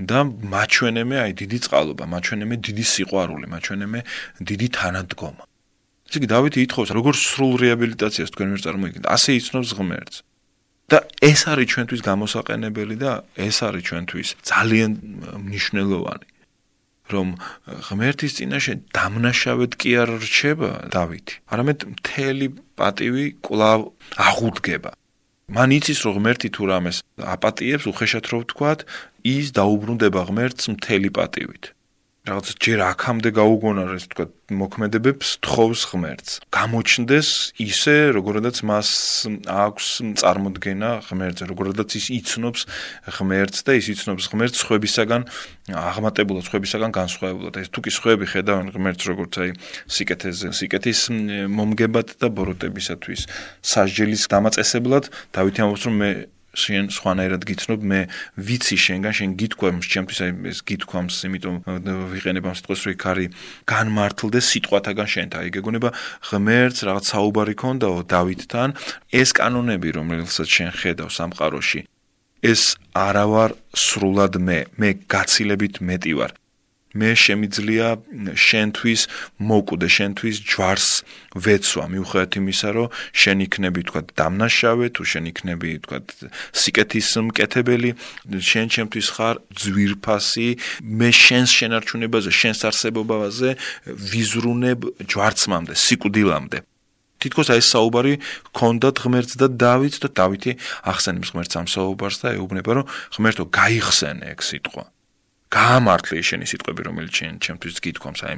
და 0.00 0.24
მაჩვენემე 0.24 1.16
აი 1.20 1.32
დიდი 1.44 1.58
წყალობა, 1.64 2.04
მაჩვენემე 2.08 2.56
დიდი 2.66 2.84
სიყვარული, 2.92 3.46
მაჩვენემე 3.52 4.00
დიდი 4.48 4.68
თანადგომა. 4.72 5.44
ესე 6.08 6.16
იგი 6.18 6.28
დავითი 6.34 6.58
ითხოვს 6.64 6.90
როგორ 6.96 7.14
სრულ 7.20 7.52
რეაბილიტაციას 7.64 8.32
თქვენ 8.32 8.48
ვერ 8.56 8.60
წარმოიდგინეთ, 8.64 9.06
ასე 9.16 9.30
იცნობს 9.40 9.70
ღმერთს. 9.76 10.16
და 10.90 10.98
ეს 11.22 11.40
არის 11.52 11.66
ჩვენთვის 11.70 12.00
გამოსაყენებელი 12.02 12.96
და 12.98 13.12
ეს 13.46 13.56
არის 13.62 13.82
ჩვენთვის 13.88 14.28
ძალიან 14.42 14.90
მნიშვნელოვანი. 15.46 16.26
რომ 17.14 17.28
ღმერთის 17.88 18.36
წინაშე 18.38 18.74
დამნაშავედ 18.96 19.72
კი 19.80 19.90
არ 20.02 20.10
რჩება 20.24 20.70
დავითი, 20.94 21.34
არამედ 21.52 21.78
მთელი 21.94 22.46
პატივი 22.78 23.26
კვლავ 23.44 23.80
აღუდგება. 24.30 24.90
მან 25.50 25.70
იცის 25.78 25.98
რომ 26.06 26.14
ღმერთი 26.18 26.48
თუ 26.54 26.62
რამეს 26.70 26.98
აპატიებს, 27.18 27.84
უხეშად 27.90 28.24
რო 28.30 28.38
ვთქვათ, 28.46 28.80
ის 29.26 29.46
დაუბრუნდება 29.58 30.20
ღმერთს 30.30 30.64
მთელი 30.74 31.10
პატივით. 31.10 31.74
რაღაც 32.30 32.46
ჯერ 32.62 32.78
აქამდე 32.94 33.30
გაუგონა 33.34 33.82
ეს 33.98 34.06
თქვა 34.10 34.24
მოქმედებებს 34.50 35.28
თხოვს 35.46 35.80
ღმერთს. 35.90 36.32
გამოჩნდეს 36.54 37.28
ისე 37.58 37.94
როგორადაც 38.14 38.56
მას 38.66 38.88
აქვს 39.46 39.86
წარმოქმნა 40.22 40.90
ღმერთზე 41.06 41.44
როგორადაც 41.50 41.90
ის 41.98 42.06
იცნობს 42.18 42.60
ღმერთს 43.18 43.58
და 43.66 43.72
ის 43.78 43.86
იცნობს 43.94 44.24
ღმერთს 44.30 44.60
ხვებისაგან 44.66 45.22
აღმატებულად 45.74 46.46
ხვებისაგან 46.50 46.90
განსხვავებულად. 46.94 47.54
ეს 47.62 47.68
თუ 47.74 47.78
კი 47.82 47.90
ხვები 47.90 48.26
ხედავენ 48.30 48.66
ღმერთს 48.74 49.04
როგორც 49.10 49.32
აი 49.42 49.50
სიკეთეზე 49.90 50.46
სიკეთის 50.54 51.00
მომგებად 51.50 52.08
და 52.20 52.26
ბოროტებისათვის. 52.30 53.20
სასჯელის 53.62 54.22
დამაწესებლად 54.30 55.04
დავითი 55.34 55.58
ამბობს 55.66 55.82
რომ 55.86 55.96
მე 55.98 56.10
შენ 56.56 56.90
სხვანაირად 56.90 57.42
გიცნობ 57.46 57.80
მე 57.90 58.00
ვიცი 58.48 58.76
შენგან 58.84 59.14
შენ 59.18 59.30
გითქვამს 59.40 59.86
ჩემთვის 59.92 60.18
აი 60.24 60.32
ეს 60.50 60.58
გითქვამს 60.66 61.16
იმიტომ 61.30 61.54
ვიყენებ 62.14 62.44
ამ 62.50 62.56
სიტყვას 62.58 62.80
რომ 62.86 62.94
იქ 62.96 63.04
არის 63.10 63.28
განმართლდეს 63.70 64.46
სიტყვათაგან 64.50 65.08
შენთან. 65.14 65.40
აი 65.40 65.50
გეგონება 65.54 65.88
ღმერთს 66.26 66.80
რაღაც 66.88 67.04
საუბარი 67.12 67.54
ქონდაო 67.54 67.98
დავითთან 68.10 68.68
ეს 69.20 69.30
კანონები 69.38 69.88
რომელსაც 69.94 70.48
შენ 70.50 70.70
ხედავ 70.74 71.08
სამყაროში 71.14 71.80
ეს 72.42 72.62
არავარ 72.96 73.54
სრულად 73.76 74.40
მე 74.40 74.58
მე 74.80 74.90
გაცილებით 75.12 75.84
მეტი 75.84 76.12
ვარ 76.18 76.39
მე 76.90 77.10
შემიძლია 77.14 77.88
შენთვის 78.34 79.02
მოკვდე 79.38 79.88
შენთვის 79.96 80.36
ჯვარს 80.42 80.88
ვეცვა. 81.38 81.84
მიუხედავად 81.94 82.32
იმისა 82.40 82.68
რომ 82.74 82.88
შენ 83.14 83.38
იქნები 83.46 83.80
თქვა 83.86 84.00
დამნაშავე 84.18 84.86
თუ 84.90 85.02
შენ 85.06 85.24
იქნები 85.30 85.70
თქვა 85.86 85.98
სიკეთის 86.50 87.08
მკეთებელი 87.30 87.90
შენ 88.50 88.66
ჩემთვის 88.74 89.06
ხარ 89.14 89.36
ძვირფასი. 89.54 90.48
მე 90.82 91.08
შენს 91.14 91.50
შენარჩუნებაზე 91.58 92.30
შენს 92.40 92.60
არსებობაზე 92.70 93.50
ვიზრუნებ 93.86 94.80
ჯვარცმამდე 95.06 95.74
სიკვდილამდე. 95.78 96.58
თითქოს 97.20 97.52
აი 97.52 97.60
ეს 97.60 97.68
საუბარი 97.76 98.14
ქონდათ 98.56 98.96
ღმერთს 99.04 99.34
და 99.36 99.46
დავითს 99.52 99.98
და 100.00 100.08
დავითი 100.08 100.52
ახსენებს 100.88 101.36
ღმერთს 101.36 101.54
ამ 101.60 101.66
საუბარს 101.68 102.18
და 102.24 102.28
ეუბნება 102.40 102.80
რომ 102.80 102.88
ღმერთო 103.14 103.44
გაიხსენე 103.52 104.24
ეგ 104.32 104.40
სიტყვა 104.40 104.84
გაამართლე 105.50 106.22
შენი 106.22 106.46
სიტყვები, 106.46 106.80
რომელიც 106.86 107.12
შენ 107.20 107.34
ჩემთვის 107.42 107.76
გითქვამს, 107.82 108.20
აი 108.22 108.34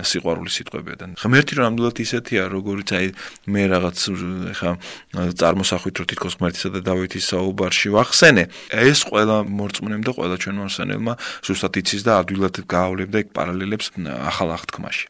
ეს 0.00 0.08
სიყვარულის 0.08 0.54
სიტყვებია 0.56 0.94
და 0.96 1.04
ღმერთი 1.20 1.52
რომ 1.56 1.64
ნამდვილად 1.66 1.96
ისეთია, 2.00 2.42
როგორც 2.48 2.88
აი 2.96 3.06
მე 3.52 3.62
რაღაც 3.76 3.98
ხა 4.56 4.70
წარმოსახვით 5.36 5.94
რო 6.00 6.04
თითქოს 6.16 6.34
ღმერთისა 6.40 6.68
და 6.72 6.80
დავითის 6.88 7.24
საუბარში 7.28 7.88
ვახსენე, 7.92 8.44
ეს 8.72 9.00
ყველა 9.04 9.36
მორწმუნემ 9.52 10.02
და 10.08 10.10
ყველა 10.16 10.36
ჩვენ 10.40 10.56
მოსანელმა 10.64 11.12
ზუსტად 11.44 11.74
იცის 11.76 12.02
და 12.08 12.12
ადვილად 12.24 12.56
გაავლებდა 12.64 13.16
ეგ 13.20 13.28
პარალელებს 13.36 13.86
ახალ 14.08 14.48
აღთქმაში. 14.56 15.06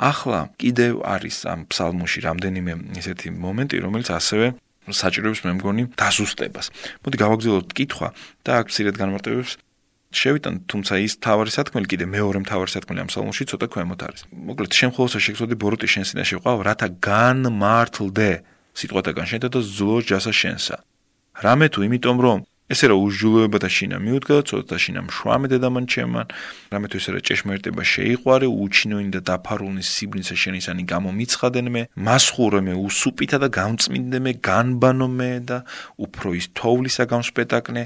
ახლა 0.00 0.40
კიდევ 0.58 1.04
არის 1.04 1.36
ამ 1.46 1.60
ფსალმუში 1.70 2.18
რამდენიმე 2.26 2.72
ესეთი 2.98 3.28
მომენტი, 3.30 3.76
რომელიც 3.84 4.08
ასევე 4.10 4.46
საჭიროებს 4.90 5.44
მე 5.46 5.52
მგონი 5.60 5.82
დაზუსტებას. 5.94 6.66
მოდი 7.04 7.16
გავაგზავნოთ 7.22 7.68
კითხვა 7.78 8.08
და 8.42 8.50
აქ 8.58 8.66
ცირეთ 8.74 8.96
განმარტებებს 8.98 9.60
შევიტან, 10.10 10.54
თუმცა 10.66 10.94
ის 11.06 11.12
თავარი 11.22 11.50
სათქმელი 11.54 11.86
კიდე 11.86 12.06
მეორე 12.10 12.38
თავარი 12.50 12.70
სათქმელი 12.74 13.00
ამ 13.06 13.10
სალონში 13.14 13.44
ცოტა 13.50 13.66
ქვემოთ 13.70 14.00
არის. 14.06 14.20
მოკლედ, 14.34 14.70
ხოლმე 14.96 15.18
შეგწოდი 15.26 15.54
ბოროტი 15.62 15.86
შენ 15.86 16.04
სინაში 16.10 16.34
ყავ, 16.42 16.58
რათა 16.66 16.86
განმართლდე 16.98 18.30
სიტყვათაგან 18.74 19.26
შენ 19.30 19.40
და 19.46 19.60
ზლო 19.62 19.96
ჯასა 20.02 20.32
შენსა. 20.34 20.76
რამე 21.44 21.66
თუ 21.72 21.78
იმიტომ 21.86 22.18
რომ 22.26 22.38
ესე 22.70 22.86
რა 22.90 22.96
უშჯულოება 23.02 23.58
და 23.58 23.68
შინა 23.76 23.98
მიუდგა, 23.98 24.34
ცოტა 24.46 24.76
შინა 24.82 25.00
მშვამე 25.10 25.46
დედამან 25.50 25.84
ჩემან, 25.90 26.26
რამე 26.70 26.86
თუ 26.90 26.96
ესე 27.02 27.10
რა 27.14 27.20
ჭეშმარიტება 27.26 27.82
შეიყვარე, 27.82 28.46
უჩინოინი 28.46 29.10
და 29.10 29.20
დაფარულნი 29.26 29.82
სიბნისა 29.82 30.36
შენისანი 30.42 30.82
გამომიცხადენმე, 30.86 31.82
მასხურემე 32.06 32.74
უსუპითა 32.86 33.38
და 33.42 33.48
გამწმინდემე, 33.58 34.30
განბანომე 34.38 35.32
და 35.50 35.58
უფრო 35.98 36.28
ის 36.38 36.46
თოვლისა 36.54 37.04
გამსპეტაკნე, 37.10 37.82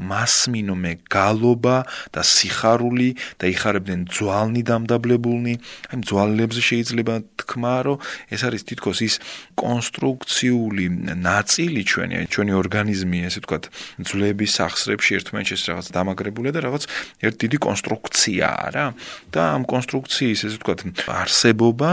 მასმინომე 0.00 0.92
გალობა 1.12 1.76
და 2.14 2.22
სიხარული 2.24 3.10
და 3.38 3.44
იხარებდნენ 3.52 4.00
ძვალნი 4.08 4.62
დამდაბლებულნი. 4.64 5.54
აი 5.92 6.00
ძვალებზე 6.08 6.60
შეიძლება 6.60 7.14
თქვა, 7.40 7.76
რომ 7.86 7.98
ეს 8.32 8.40
არის 8.48 8.62
თითქოს 8.68 8.98
ის 9.04 9.14
კონსტრუქციული 9.54 10.86
ნაწილი 11.20 11.82
ჩვენი, 11.84 12.14
აი 12.20 12.26
ჩვენი 12.32 12.52
ორგანიზმი, 12.56 13.18
ესე 13.28 13.40
ვთქვათ, 13.44 13.64
ძვლების 14.08 14.50
სახსრებში 14.58 15.10
ერთმანეთს 15.20 15.62
რაღაც 15.70 15.86
დამაგრებულია 15.94 16.52
და 16.56 16.60
რაღაც 16.66 16.82
ერთ 17.20 17.34
დიდი 17.44 17.58
კონსტრუქციაა 17.60 18.66
რა. 18.74 18.86
და 19.30 19.42
ამ 19.56 19.62
კონსტრუქციის 19.68 20.40
ესე 20.46 20.56
ვთქვათ, 20.58 20.80
არსებობა 21.06 21.90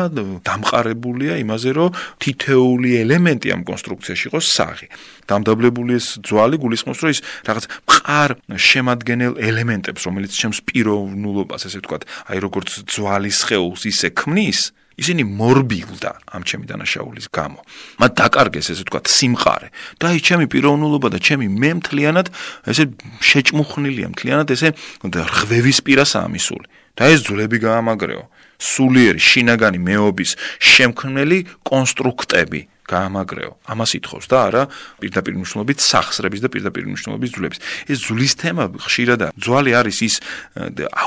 დამყარებულია 0.48 1.34
იმაზე, 1.44 1.70
რომ 1.78 1.90
თითეული 2.22 2.90
ელემენტი 3.04 3.48
ამ 3.56 3.62
კონსტრუქციაში 3.68 4.24
იყოს 4.32 4.46
საღი. 4.58 4.88
დამდაბლებული 5.28 5.92
ეს 6.00 6.08
ძვალი 6.24 6.58
გულისხმობს, 6.58 7.00
რომ 7.04 7.12
ის 7.12 7.20
რაღაც 7.48 7.66
მყარ 7.98 8.38
შემადგენელ 8.56 9.34
ელემენტებს, 9.42 10.06
რომელიც 10.06 10.32
ჩემს 10.38 10.62
პიროვნულობას, 10.70 11.66
ესე 11.68 11.82
ვთქვათ, 11.82 12.04
აი 12.30 12.38
როგორც 12.46 12.70
ძვალის 12.86 13.40
ხეულს 13.50 13.82
ისე 13.90 14.14
ქმნის, 14.14 14.60
ისინი 14.98 15.24
მორბილდა 15.30 16.12
ამ 16.34 16.42
ჩემი 16.42 16.66
დანაშაულის 16.70 17.28
გამო. 17.30 17.62
მათ 18.02 18.12
დაკარგეს 18.18 18.74
ესე 18.74 18.82
ვთქვათ 18.82 19.06
სიმყარე 19.06 19.70
და 20.02 20.06
აი 20.10 20.20
ჩემი 20.26 20.46
პიროვნულობა 20.50 21.08
და 21.14 21.20
ჩემი 21.22 21.46
მე 21.54 21.72
მთლიანად 21.82 22.28
ესე 22.66 22.84
შეჭმუხნილია, 23.22 24.08
მთლიანად 24.14 24.50
ესე 24.58 24.74
რღვევის 25.06 25.80
პირასაა 25.86 26.28
მისული. 26.34 26.68
და 26.98 27.14
ეს 27.14 27.30
ძვლები 27.30 27.62
გაამაგრეო. 27.62 28.26
სულიერი 28.58 29.22
შინაგანი 29.22 29.78
მეობის 29.78 30.32
შემქმნელი 30.58 31.46
კონსტრუქტები 31.62 32.60
გაამაგრეო. 32.88 33.52
ამას 33.68 33.92
ითხოვს 34.00 34.26
და 34.32 34.38
არა 34.48 34.64
პირდაპირ 35.04 35.34
მნიშვნელობით 35.38 35.78
სახსრების 35.84 36.42
და 36.44 36.48
პირდაპირ 36.48 36.84
მნიშვნელობის 36.88 37.32
ძვლების. 37.36 37.60
ეს 37.92 38.00
ძვლის 38.08 38.34
თემა 38.40 38.64
ხშირადაა. 38.80 39.32
ძვალი 39.36 39.72
არის 39.76 39.98
ის 40.08 40.16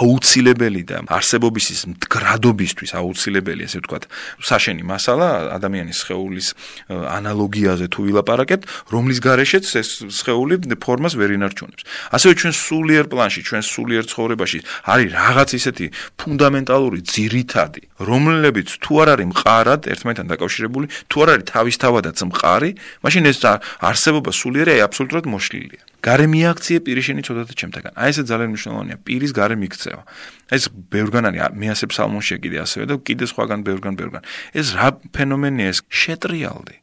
აუცილებელი 0.01 0.83
და 0.85 0.97
არსებობის 1.09 1.67
ის 1.75 1.81
მდგრადობისთვის 1.91 2.91
აუცილებელი, 3.01 3.63
ასე 3.65 3.79
ვთქვათ, 3.81 4.05
საშენი 4.45 4.83
მასალა 4.85 5.29
ადამიანის 5.57 5.99
სხეულის 6.05 6.49
ანალოგიაზე 6.91 7.87
თუ 7.89 8.01
ვილაპარაკებთ, 8.07 8.65
რომლის 8.93 9.19
გარეშეც 9.25 9.65
ეს 9.81 9.89
სხეული 10.11 10.61
ფორმას 10.81 11.15
ვერ 11.17 11.31
ინარჩუნებს. 11.39 11.83
ასევე 12.13 12.33
ჩვენ 12.41 12.55
სულიერ 12.55 13.05
პლანში, 13.13 13.41
ჩვენ 13.49 13.63
სულიერ 13.65 14.05
ცხოვრებაში 14.11 14.59
არის 14.85 15.09
რაღაც 15.13 15.51
ისეთი 15.61 15.87
ფუნდამენტალური 16.21 17.01
ძირითადი, 17.05 17.83
რომლებიც 18.01 18.69
თუ 18.83 18.93
არ 19.03 19.09
არის 19.15 19.27
მყარად 19.31 19.81
ერთმანეთთან 19.93 20.27
დაკავშირებული, 20.33 20.87
თუ 21.11 21.17
არ 21.23 21.29
არის 21.35 21.47
თავი 21.51 21.70
თავისთავადაც 21.71 22.19
მყარი, 22.27 22.71
მაშინ 23.05 23.31
ეს 23.31 23.39
არსებობა 23.47 24.31
სულიერი 24.35 24.71
აი 24.75 24.81
აბსოლუტურად 24.91 25.25
მოშლილია. 25.31 25.83
გარემი 26.03 26.41
აქციე 26.51 26.79
პირიშენი 26.83 27.23
ცოდათა 27.23 27.55
ჩემთაგან. 27.61 27.93
აი 27.95 28.09
ესე 28.11 28.23
ძალიან 28.27 28.51
მნიშვნელოვანია, 28.51 28.97
პირის 29.07 29.33
გარემი 29.37 29.65
იქცევა. 29.71 30.03
ეს 30.51 30.65
ბევრგან 30.91 31.25
არის 31.31 31.55
მეასებ 31.55 31.91
სალმონში 31.95 32.35
კიდე 32.43 32.59
ასევე 32.65 32.85
და 32.91 32.95
კიდე 33.07 33.25
სხვაგან 33.31 33.61
ბევრგან 33.63 33.95
ბევრგან. 34.01 34.23
ეს 34.55 34.67
რა 34.75 34.89
ფენომენია 35.15 35.67
ეს 35.71 35.79
შეტრიალდი. 35.87 36.77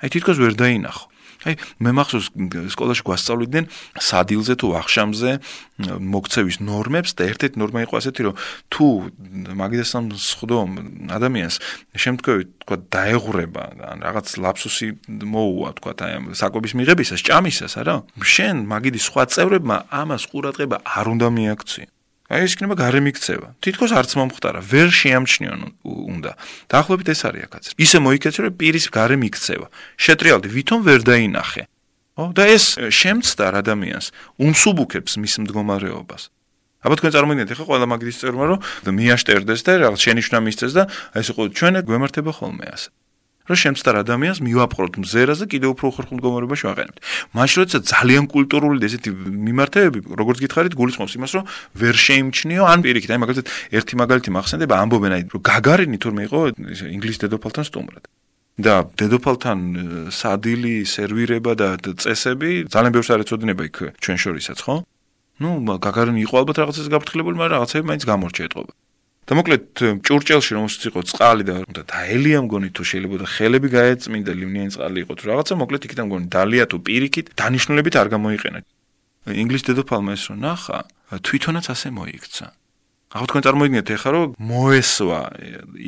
აი 0.00 0.08
თითქოს 0.08 0.38
ვერ 0.40 0.54
დაინახო. 0.56 1.04
აი 1.44 1.54
მე 1.84 1.90
მახსოვს 1.98 2.28
სკოლაში 2.74 3.02
გვასწავლიდნენ 3.08 3.64
სადილზე 4.00 4.54
თუ 4.60 4.66
ახშამზე 4.80 5.30
მოქცევის 6.14 6.56
ნორმებს 6.64 7.16
და 7.18 7.28
ერთ-ერთი 7.30 7.60
ნორმა 7.60 7.84
იყო 7.84 7.94
ასეთი 8.00 8.20
რომ 8.28 8.34
თუ 8.72 8.84
მაგიდასთან 9.60 10.04
სხდომ 10.14 10.70
ადამიანს 11.14 11.56
შემთხვევით 12.04 12.48
თქვა 12.64 12.76
დაეღურება 12.94 13.64
ან 13.92 13.98
რაღაც 14.06 14.26
ლაფსუსი 14.44 14.88
მოუვა 15.08 15.70
თქვა 15.78 15.92
აი 16.04 16.36
საკვების 16.38 16.72
მიღებისას 16.78 17.20
ჭამისას 17.26 17.74
არა? 17.80 17.96
შენ 18.24 18.56
მაგიდი 18.70 19.00
სხვა 19.04 19.22
წევრებმა 19.34 19.76
ამას 19.90 20.22
ყურადღება 20.32 20.76
არ 20.84 21.06
უნდა 21.14 21.28
მიაქციონ 21.38 21.93
აი 22.34 22.42
ეს 22.44 22.52
იქნება 22.58 22.74
გარემიქცევა. 22.74 23.48
თითქოს 23.62 23.92
არც 23.94 24.10
მომხდარა, 24.18 24.60
ვერ 24.66 24.88
შეამჩნიონ 24.90 25.60
უნდა. 25.86 26.32
დაახლოებით 26.66 27.08
ეს 27.14 27.20
არის 27.30 27.42
აქაც. 27.46 27.64
ისე 27.78 27.98
მოიქეცე 28.02 28.40
რომ 28.42 28.54
პირის 28.58 28.86
გარემიქცევა. 28.90 29.66
შეტრიალდი 29.94 30.48
ვითომ 30.50 30.80
ვერ 30.82 31.00
დაინახე. 31.06 31.62
ო 32.18 32.24
და 32.34 32.44
ეს 32.46 32.78
შემცდარ 32.78 33.52
ადამიანს 33.62 34.06
უმსუბუქებს 34.42 35.12
მის 35.18 35.34
მდგომარეობას. 35.46 36.22
აბა 36.84 36.94
თქვენ 37.00 37.12
წარმოგიდგენთ 37.14 37.50
ახლა 37.54 37.66
ყველა 37.70 37.86
მაგის 37.90 38.18
წერმა 38.20 38.44
რომ 38.50 38.58
მიაშტერდეს 38.98 39.60
და 39.64 39.72
რაღაც 39.82 40.00
შენიშვნა 40.04 40.38
მისცეს 40.44 40.72
და 40.78 40.82
ეს 41.16 41.26
იყო 41.32 41.42
ჩვენ 41.56 41.74
გვემართება 41.88 42.30
ხოლმე 42.34 42.66
ასე. 42.70 42.88
რომ 43.44 43.56
შემცდარ 43.60 43.94
ადამიანს 44.00 44.38
მივაპყროთ 44.40 44.94
მზერაზე 45.04 45.44
კიდევ 45.52 45.70
უფრო 45.76 45.86
ხერხულ 45.94 46.16
მდგომარეობაში 46.16 46.64
ვაყენებთ. 46.64 46.98
მაშინ 47.36 47.58
როცა 47.60 47.78
ძალიან 47.92 48.24
კულტურული 48.32 48.78
და 48.80 48.86
ესეთი 48.88 49.10
მიმართებები, 49.12 49.98
როგორც 50.16 50.38
გითხარით, 50.44 50.74
გულისხმობს 50.80 51.14
იმას, 51.18 51.32
რომ 51.36 51.44
ვერ 51.76 51.94
შეიმჩნიო 51.94 52.62
ან 52.64 52.78
პირიქით, 52.84 53.10
აი 53.12 53.20
მაგალითად, 53.20 53.46
ერთი 53.76 53.94
მაგალითი 54.00 54.30
მახსენდება, 54.32 54.74
ამბობენ 54.80 55.12
აი, 55.12 55.22
რომ 55.28 55.40
გაგარინი 55.44 55.98
თურმე 56.00 56.22
იყო 56.28 56.40
ინგლისის 56.88 57.20
დედოფალთან 57.24 57.64
სტუმრად. 57.68 58.04
და 58.54 58.86
დედოფალთან 58.94 59.58
სადილი 60.14 60.86
სერვირება 60.86 61.52
და 61.58 61.68
წესები 61.82 62.70
ძალიან 62.70 62.92
ბევრს 62.94 63.10
არ 63.10 63.26
ეცოდინება 63.26 63.62
იქ 63.66 63.98
ჩვენ 63.98 64.18
შორისაც, 64.24 64.58
ხო? 64.62 64.86
ნუ 65.42 65.50
გაგარინი 65.82 66.22
იყო 66.22 66.34
ალბათ 66.38 66.62
რაღაცას 66.62 66.86
გაფრთხილებული, 66.86 67.34
მაგრამ 67.34 67.54
რაღაცები 67.58 67.84
მაინც 67.90 68.04
გამორჩა 68.06 68.42
ეთყობა. 68.46 68.72
და 69.24 69.36
მოკლედ 69.38 69.64
ჭურჭელში 70.04 70.52
რომელსაც 70.52 70.82
იყო 70.92 71.00
წყალი 71.08 71.44
და 71.48 71.54
უნდა 71.64 71.82
დაელია 71.88 72.38
მგონი 72.44 72.68
თუ 72.76 72.82
შეიძლება 72.84 73.16
და 73.24 73.26
ხელები 73.32 73.68
გაეწმინდა 73.72 74.32
ლივნიანი 74.36 74.70
წყალი 74.76 74.98
იყო 75.00 75.12
თუ 75.16 75.24
რაღაცა 75.32 75.54
მოკლედ 75.64 75.82
იქიდან 75.88 76.06
მგონი 76.08 76.26
დალია 76.28 76.64
თუ 76.68 76.76
პირიქით 76.84 77.26
დანიშნულებით 77.32 77.94
არ 77.96 78.08
გამოიყენა. 78.12 78.58
ინგლისის 79.24 79.66
დედოფალმა 79.72 80.10
ეს 80.12 80.24
რო 80.28 80.34
ნახა 80.44 80.78
თვითონაც 81.24 81.66
ასე 81.72 81.88
მოიქცა. 81.96 82.46
ახლა 83.14 83.26
თქვენ 83.30 83.42
წარმოიდგინეთ 83.46 83.88
ეხლა 83.96 84.10
რომ 84.12 84.28
მოესვა 84.50 85.20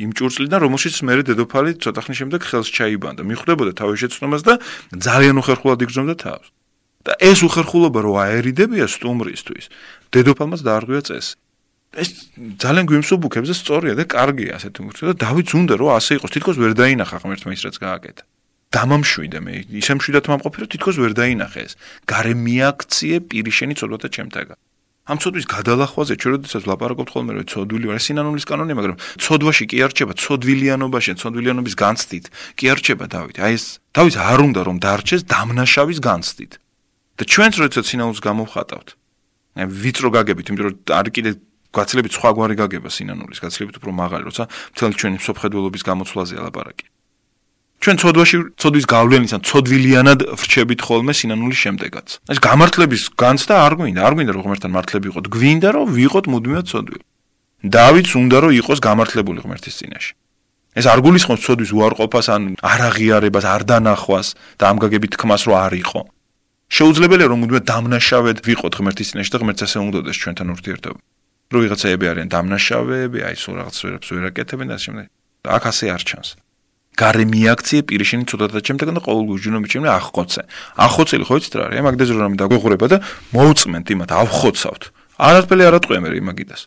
იმ 0.03 0.11
ჭურჭლიდან 0.17 0.59
რომელშიც 0.65 0.95
მე 1.05 1.13
დედოფალი 1.29 1.71
ცოტა 1.77 2.01
ხნის 2.07 2.17
შემდეგ 2.17 2.41
ხელს 2.41 2.69
ჩაიბანდა. 2.73 3.21
მიხვდებოდა 3.21 3.71
თავის 3.77 3.97
შეცნობას 4.01 4.41
და 4.47 4.53
ძალიან 4.97 5.35
უხერხულად 5.37 5.79
იგრძნობდა 5.85 6.15
თავს. 6.25 6.47
და 7.07 7.15
ეს 7.23 7.39
უხერხულობა 7.47 7.99
რო 8.03 8.13
აერიდებია 8.19 8.85
სტუმრისთვის 8.91 9.65
დედოფალმაც 10.11 10.59
დაარღვია 10.67 11.01
წესი 11.07 11.39
ეს 11.95 12.09
ძალიან 12.59 12.85
გვიმსუბუქებს 12.89 13.47
და 13.47 13.55
სწორია 13.55 13.93
და 13.95 14.03
კარგია 14.11 14.59
ასეთი 14.59 14.79
მურცე 14.83 15.03
და 15.07 15.13
დავით 15.23 15.49
უნდა 15.55 15.73
რომ 15.79 15.89
ასე 15.95 16.11
იყოს 16.19 16.31
თითქოს 16.35 16.57
ვერ 16.59 16.73
დაინახა 16.75 17.17
ღმერთმა 17.23 17.51
ის 17.55 17.61
რაც 17.63 17.77
გააკეთა. 17.79 18.23
დამამშვიდე 18.75 19.39
მე 19.47 19.53
ისე 19.79 19.93
მშვიდად 19.95 20.25
მომყოფი 20.27 20.57
რომ 20.61 20.69
თითქოს 20.73 20.95
ვერ 20.99 21.13
დაინახე 21.15 21.61
ეს. 21.63 21.73
გარე 22.11 22.33
მიაქციე 22.35 23.17
პირიშენი 23.31 23.73
ცოდვათა 23.79 24.07
ჩემთაგა. 24.15 24.55
ამ 25.07 25.17
ცოდვის 25.23 25.45
გადალახვაზე 25.47 26.13
ჩვენ 26.19 26.31
როდესაც 26.35 26.61
ვლაპარაკობთ 26.67 27.09
ხოლმე 27.15 27.31
რომ 27.39 27.45
ცოდვილი 27.47 27.85
ვარ 27.87 27.99
სინანულის 28.03 28.45
კანონია 28.51 28.75
მაგრამ 28.75 28.97
ცოდვაში 29.23 29.65
კი 29.71 29.77
არ 29.87 29.91
რჩება 29.95 30.13
ცოდვილიანობაში 30.19 31.11
ცოდვილიანობის 31.23 31.75
განცდით. 31.79 32.25
კი 32.59 32.65
არ 32.67 32.77
რჩება 32.83 33.05
დავით? 33.07 33.37
აი 33.39 33.53
ეს 33.55 33.65
დავით 33.95 34.15
არ 34.19 34.39
უნდა 34.51 34.61
რომ 34.67 34.77
დარჩეს 34.83 35.21
დამნაშავის 35.31 35.99
განცდით. 36.03 36.51
და 37.17 37.23
ჩვენც 37.25 37.53
როდესაც 37.57 37.85
სინანულს 37.89 38.21
გამოვხატავთ 38.21 38.89
ვიწრო 39.65 40.09
გაგებით 40.13 40.45
იმიტომ 40.53 40.65
რომ 40.69 40.75
არ 40.93 41.07
კიდე 41.09 41.31
გაცილებით 41.73 42.13
სხვაგვარი 42.17 42.55
გაგება 42.61 42.89
სინანულის, 42.91 43.39
გაცილებით 43.43 43.75
უფრო 43.81 43.91
მაღალი, 43.91 44.23
როცა 44.29 44.43
მთელი 44.47 44.93
ჩვენი 44.99 45.17
სოფხედველობის 45.27 45.83
გამოცვლაზე 45.89 46.33
ალაპარაკი. 46.41 46.85
ჩვენ 47.77 47.95
ცოდვაში, 48.01 48.37
ცოდვის 48.57 48.85
გავლენისან 48.89 49.41
ცოდვილიანად 49.45 50.19
ვრჩებით 50.33 50.79
ხოლმე 50.81 51.13
სინანულის 51.13 51.59
შემდეგაც. 51.61 52.07
ეს 52.33 52.39
გამართლების 52.41 53.01
განცდა 53.21 53.53
არ 53.53 53.73
გვინდა, 53.77 54.01
არ 54.01 54.13
გვინდა 54.17 54.31
რომ 54.33 54.43
ღმერთთან 54.47 54.71
მართლებიყოთ, 54.73 55.25
გვინდა 55.29 55.69
რომ 55.77 55.85
ვიყოთ 55.93 56.25
მუდმივად 56.33 56.65
ცოდვილი. 56.73 57.03
დავითს 57.77 58.11
უნდა 58.17 58.37
რომ 58.41 58.51
იყოს 58.61 58.79
გამართლებული 58.81 59.39
ღმერთის 59.45 59.77
წინაშე. 59.77 60.11
ეს 60.77 60.85
არ 60.85 60.99
გულისხმობს 61.05 61.41
ცოდვის 61.45 61.71
უარყოფას 61.77 62.27
ან 62.33 62.41
არაღიარებას, 62.61 63.45
არ 63.45 63.61
დანახვას 63.69 64.27
და 64.57 64.63
ამ 64.69 64.77
გაგებით 64.81 65.11
თქმას 65.17 65.41
რომ 65.45 65.55
არ 65.65 65.73
იყო. 65.83 66.01
შეუძლებელია 66.69 67.27
რომ 67.29 67.39
მუდმივად 67.41 67.65
დამნაშავედ 67.71 68.37
ვიყოთ 68.45 68.73
ღმერთის 68.77 69.09
წინაშე 69.13 69.31
და 69.33 69.37
ღმერთს 69.41 69.61
ასე 69.65 69.77
უნდადეს 69.85 70.17
ჩვენთან 70.21 70.47
ურთიერთობა. 70.53 70.99
რო 71.47 71.57
ვიღაცაები 71.63 72.05
არიან 72.11 72.29
დამნაშავეები, 72.33 73.19
აი 73.27 73.35
სულ 73.39 73.53
რაღაც 73.61 73.77
ვერაფერს 73.87 74.11
ვერ 74.11 74.25
აკეთებენ 74.31 74.67
და 74.67 74.75
ასე 74.75 74.85
შემდეგ. 74.87 75.07
აქ 75.47 75.63
ასე 75.71 75.85
არ 75.95 76.03
ჩანს. 76.07 76.29
გარე 76.97 77.23
მიაქციე 77.29 77.79
პირიშენი 77.87 78.25
ცოტათაც 78.25 78.63
შემდეგ 78.67 78.87
და 78.97 79.01
ყოველგვარ 79.05 79.39
ჯუნომი 79.45 79.67
ჩემნა 79.69 79.89
ახხოცე. 80.01 80.41
ახხოცელი 80.81 81.23
ხო 81.29 81.35
იცით 81.37 81.53
რა 81.55 81.63
არის? 81.69 81.81
მაგდაზე 81.87 82.11
რომ 82.17 82.21
რამე 82.25 82.35
დაგვეღურება 82.41 82.85
და 82.89 82.97
მოუწმენთ 83.37 83.87
იმათ 83.93 84.11
ავხოცავთ. 84.17 84.83
არაფერი 85.17 85.63
არ 85.69 85.75
ატყვია 85.77 85.99
მე 86.03 86.09
იმაგიდას. 86.17 86.61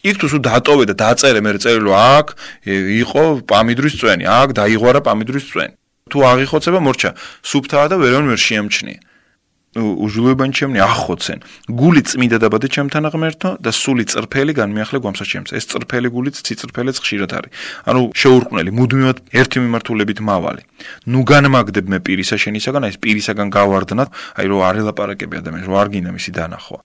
იქ 0.00 0.16
თუ 0.20 0.26
სულ 0.32 0.42
დატოვე 0.48 0.84
და 0.90 0.94
დაწერე 1.00 1.40
მე 1.44 1.50
წერილო 1.60 1.92
აქ 1.92 2.26
იყო 2.66 3.22
პამიდრის 3.46 3.94
წვენი, 4.00 4.24
აქ 4.26 4.48
დაიღვარა 4.58 5.00
პამიდრის 5.06 5.44
წვენი. 5.50 5.74
თუ 6.10 6.18
აღიხოცება 6.30 6.78
მორჩა, 6.82 7.10
სუფთაა 7.46 7.86
და 7.92 7.96
ვერონ 8.02 8.26
ვერ 8.32 8.40
შეამჩნია. 8.40 8.98
უჟულოებანი 9.78 10.50
ჩემნი 10.50 10.80
ახოცენ 10.82 11.38
გული 11.70 12.02
წმინდა 12.02 12.38
დაბადე 12.42 12.68
ჩემთან 12.74 13.04
ღმერთო 13.14 13.50
და 13.62 13.70
სული 13.70 14.02
წრფელი 14.10 14.52
განმეახლე 14.58 14.98
გვამსა 14.98 15.24
ჩემს. 15.30 15.54
ეს 15.54 15.64
წრფელი 15.70 16.08
გულიც 16.10 16.42
ციწრფელიც 16.42 16.96
ხშირად 16.98 17.30
არის. 17.38 17.50
ანუ 17.86 18.00
შეურყვნელი 18.10 18.70
მუდმივად 18.74 19.18
ერთი 19.30 19.58
მიმართულებით 19.62 20.18
მავალი. 20.26 20.62
ნუ 21.06 21.20
განმაგდებ 21.22 21.86
მე 21.86 21.98
პირისა 22.02 22.36
შენისაგან 22.42 22.82
აი 22.82 22.90
ეს 22.90 22.98
პირისაგან 22.98 23.48
გავარდნათ 23.54 24.10
აი 24.42 24.46
რო 24.50 24.58
არ 24.58 24.76
ელაპარაკები 24.82 25.34
ადამიანს 25.38 25.66
რო 25.70 25.74
არ 25.78 25.88
გინდა 25.94 26.10
მისი 26.18 26.30
დანახვა. 26.34 26.78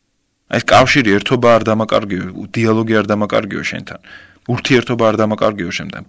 აი 0.54 0.58
ეს 0.62 0.66
კავშირი 0.70 1.10
ერთობა 1.18 1.50
არ 1.58 1.64
დამაკარგიო 1.66 2.24
დიალოგი 2.54 2.94
არ 3.02 3.06
დამაკარგიო 3.10 3.64
შენთან. 3.66 4.00
ურთიერთობა 4.46 5.04
არ 5.10 5.16
დამაკარგიო 5.26 5.72
შენთან 5.74 6.06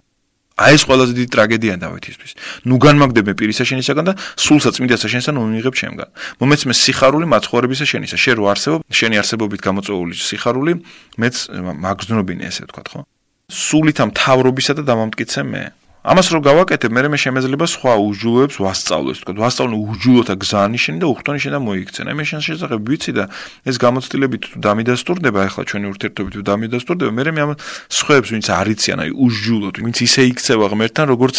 აი 0.57 0.73
ეს 0.73 0.83
ყველაზე 0.89 1.13
დიდი 1.13 1.29
ტრაგედია 1.33 1.73
დავითისთვის. 1.77 2.31
ნუ 2.65 2.75
განმაგდებე 2.81 3.31
პირისა 3.37 3.63
შენისაგან 3.69 4.05
და 4.09 4.13
სულსაც 4.17 4.73
წმინდასა 4.81 5.07
შენსა 5.13 5.31
ნუ 5.37 5.41
მიიღებ 5.53 5.75
ჩემგან. 5.77 6.09
მომეცმე 6.41 6.73
სიხარული 6.73 7.25
მაცხოვრებისა 7.29 7.85
შენისა. 7.85 8.17
შენ 8.17 8.35
რო 8.41 8.45
არსებობ, 8.57 8.79
შენი 8.89 9.15
არსებობით 9.21 9.59
გამოწვეული 9.61 10.13
სიხარული 10.17 10.73
მეც 11.21 11.35
მაგზნობინე 11.77 12.43
ესე 12.49 12.65
ვთქვა, 12.65 12.83
ხო? 12.89 13.01
სულით 13.47 13.97
ამ 14.01 14.09
თავრობისა 14.17 14.73
და 14.75 14.83
დამამტკიცე 14.83 15.41
მე. 15.45 15.63
ამას 16.07 16.27
რო 16.31 16.39
გავაკეთებ, 16.39 16.91
მე 16.95 17.01
მე 17.11 17.17
შემეძლება 17.19 17.65
სხვა 17.67 17.93
უჯულოებს 17.99 18.55
ვასწავლოს, 18.63 19.17
თქო, 19.27 19.31
ვასწავლო 19.43 19.75
უჯულოთა 19.91 20.35
გზანიშნი 20.39 20.97
და 21.03 21.07
უხტონიშნი 21.11 21.43
შენ 21.47 21.53
და 21.55 21.59
მოიქცენ. 21.67 22.05
აი 22.07 22.15
მე 22.15 22.23
შენ 22.31 22.41
შესაძლებ 22.47 22.81
ვიცი 22.87 23.11
და 23.11 23.23
ეს 23.67 23.75
გამოცდილებით 23.75 24.41
თუ 24.47 24.57
დამიდასტურდება, 24.63 25.39
ახლა 25.51 25.63
ჩვენი 25.67 25.85
ურთიერთობით 25.91 26.33
თუ 26.39 26.43
დამიდასტურდება, 26.47 27.11
მე 27.11 27.23
მე 27.35 27.41
ამ 27.43 27.51
სხვებს 27.91 28.29
ვინც 28.31 28.47
არიციან, 28.47 28.99
აი 29.03 29.11
უჯულოთ, 29.19 29.75
ვინც 29.83 29.97
ისე 30.07 30.21
იქცევა 30.31 30.65
ღმერთთან, 30.71 31.05
როგორც 31.11 31.35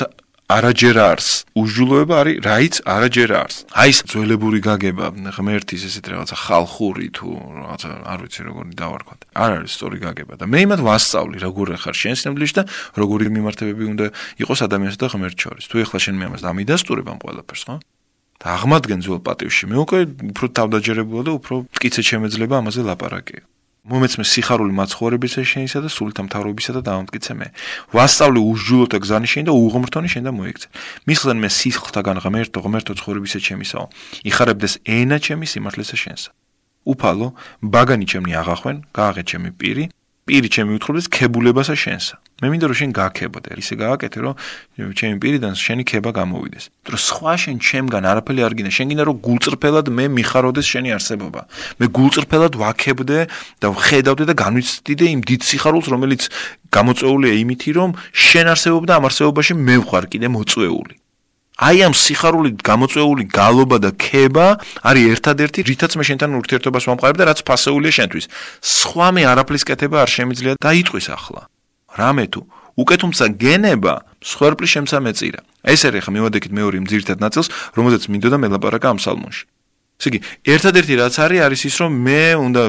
არაჯერ 0.49 0.97
არს. 0.97 1.29
უჯულოება 1.61 2.15
არის 2.25 2.37
რაიც 2.41 2.75
არაჯერ 2.89 3.31
არს. 3.37 3.57
აი 3.69 3.91
ეს 3.93 3.99
ძველებური 4.09 4.61
გაგება 4.65 5.13
ღმერთის 5.37 5.83
ესეთ 5.85 6.07
რაღაცა 6.09 6.37
ხალხური 6.41 7.07
თუ 7.13 7.29
რაღაცა 7.37 7.89
არ 8.09 8.19
ვიცი 8.25 8.41
როგორი 8.49 8.73
დავარქვათ. 8.81 9.21
არ 9.37 9.51
არის 9.61 9.73
სწორი 9.77 9.99
გაგება 10.09 10.35
და 10.41 10.49
მე 10.49 10.59
იმათ 10.65 10.81
ვასწავლი 10.89 11.39
როგორ 11.45 11.67
ხარ 11.85 11.97
შენსნებლიშ 12.01 12.53
და 12.57 12.63
როგორი 12.97 13.29
მიმართებები 13.29 13.85
უნდა 13.93 14.07
იყოს 14.41 14.61
ადამიანსა 14.65 14.99
და 15.05 15.09
ღმერთს 15.13 15.41
შორის. 15.45 15.65
თუ 15.69 15.77
ეხლა 15.85 15.99
შენ 16.01 16.15
მე 16.17 16.25
ამას 16.33 16.43
დამიდასტურებ 16.49 17.07
ამ 17.13 17.19
ყველაფერს, 17.21 17.65
ხო? 17.69 17.77
და 18.41 18.47
აღმადგენ 18.57 19.01
ძველ 19.05 19.21
პატივში 19.29 19.65
მე 19.69 19.77
უკვე 19.85 20.01
უფრო 20.33 20.47
თავდაჯერებულა 20.57 21.23
და 21.29 21.33
უფრო 21.37 21.55
მტკიცედ 21.77 22.05
შემეძლება 22.09 22.55
ამაზე 22.63 22.81
ლაპარაკი. 22.89 23.39
მომეცმე 23.89 24.25
სიხარული 24.29 24.73
მაცხოვრებისა 24.77 25.43
შენისა 25.49 25.79
და 25.85 25.89
სულთა 25.89 26.23
მთავრობისა 26.29 26.73
და 26.77 26.81
დაამტკიცე 26.89 27.33
მე. 27.41 27.49
ვასწავლი 27.97 28.41
უშჯულოთა 28.53 28.99
გზანი 29.05 29.29
შენ 29.33 29.45
და 29.49 29.53
უღმრთონი 29.57 30.09
შენ 30.13 30.25
და 30.29 30.33
მოიქცე. 30.37 30.69
მისხლენ 31.09 31.39
მე 31.43 31.49
სიხლთაგან 31.49 32.19
ღმერთო 32.25 32.59
ღმერთო 32.65 32.93
ცხოვრებისა 33.01 33.39
ჩემისაო. 33.49 33.87
იხარებდეს 34.29 34.75
ენა 34.85 35.17
ჩემი 35.25 35.47
სიმართლესა 35.49 35.97
შენსა. 35.97 36.31
უფალო, 36.89 37.29
ბაგანი 37.61 38.07
ჩემნი 38.09 38.33
აღახვენ, 38.41 38.77
გააღე 38.97 39.23
ჩემი 39.29 39.51
პირი, 39.61 39.85
პირი 40.29 40.49
ჩემი 40.53 40.77
უთხრობდეს 40.77 41.07
ქებულებასა 41.09 41.75
შენსა. 41.75 42.15
მე 42.39 42.47
მინდა 42.53 42.67
რომ 42.71 42.77
შენ 42.79 42.91
გააქებოდე, 42.95 43.49
ისე 43.59 43.75
გააკეთე 43.83 44.19
რომ 44.23 44.35
ჩემი 44.99 45.17
პირიდან 45.23 45.55
შენი 45.59 45.83
ქება 45.91 46.11
გამოვიდეს. 46.15 46.65
რომ 46.93 47.01
სხვა 47.09 47.33
შენ 47.43 47.57
ჩემგან 47.59 48.05
არაფერი 48.13 48.41
არ 48.47 48.53
გინდა, 48.55 48.73
შენ 48.77 48.87
გინდა 48.93 49.05
რომ 49.09 49.17
გულწრფელად 49.27 49.87
მე 49.97 50.05
მიხაროდეს 50.19 50.67
შენი 50.73 50.91
არსებობა. 50.95 51.41
მე 51.81 51.87
გულწრფელად 51.97 52.53
ვაქებდე 52.63 53.19
და 53.59 53.67
ვხედავდე 53.75 54.25
და 54.31 54.35
განვიცდიდე 54.45 55.05
იმ 55.17 55.21
დიდ 55.27 55.41
სიხარულს, 55.49 55.87
რომელიც 55.89 56.23
გამოწეულია 56.71 57.33
იმითი 57.43 57.71
რომ 57.75 57.91
შენ 58.13 58.47
არსებობა 58.55 58.87
და 58.87 58.95
ამ 59.01 59.05
არსებობაში 59.09 59.53
მე 59.57 59.77
ვხარ 59.83 60.05
კიდე 60.13 60.29
მოწვეული. 60.29 60.95
აი 61.59 61.91
ამ 61.91 61.95
სიხარულით 61.99 62.63
გამოწვეული 62.63 63.25
გალობა 63.35 63.77
და 63.83 63.91
ქება 63.99 64.63
არის 64.87 65.05
ერთადერთი 65.19 65.61
რითაც 65.67 65.93
მე 65.99 66.05
შენთან 66.07 66.39
ურთიერთობას 66.39 66.87
ვამყარებ 66.87 67.17
და 67.19 67.25
რაც 67.35 67.43
ფასეულია 67.43 67.93
შენთვის. 67.99 68.25
სხვა 68.63 69.09
მე 69.19 69.23
არაფრის 69.27 69.67
კეთება 69.67 69.97
არ 70.07 70.11
შემიძლია 70.17 70.55
დაიტყვის 70.63 71.07
ახლა. 71.19 71.43
რამე 71.99 72.25
თუ 72.31 72.41
უკეთუმცა 72.79 73.25
გენება 73.43 73.95
სხვერპლის 74.23 74.71
შემსამეწირა. 74.71 75.41
ეს 75.67 75.81
არის 75.83 76.03
ხა 76.07 76.11
მივადექით 76.15 76.53
მეორე 76.55 76.75
იმ 76.79 76.87
ძირითად 76.87 77.19
ნაწილს, 77.19 77.51
რომელზეც 77.75 78.03
მინდოდა 78.07 78.37
მელაპარაკა 78.39 78.87
ამ 78.95 78.99
სალმონში. 79.03 79.45
ესე 79.99 80.09
იგი, 80.15 80.19
ერთადერთი 80.55 80.95
რაც 80.95 81.15
არის 81.19 81.41
არის 81.43 81.61
ის, 81.67 81.77
რომ 81.83 81.93
მე 82.07 82.23
უნდა 82.47 82.63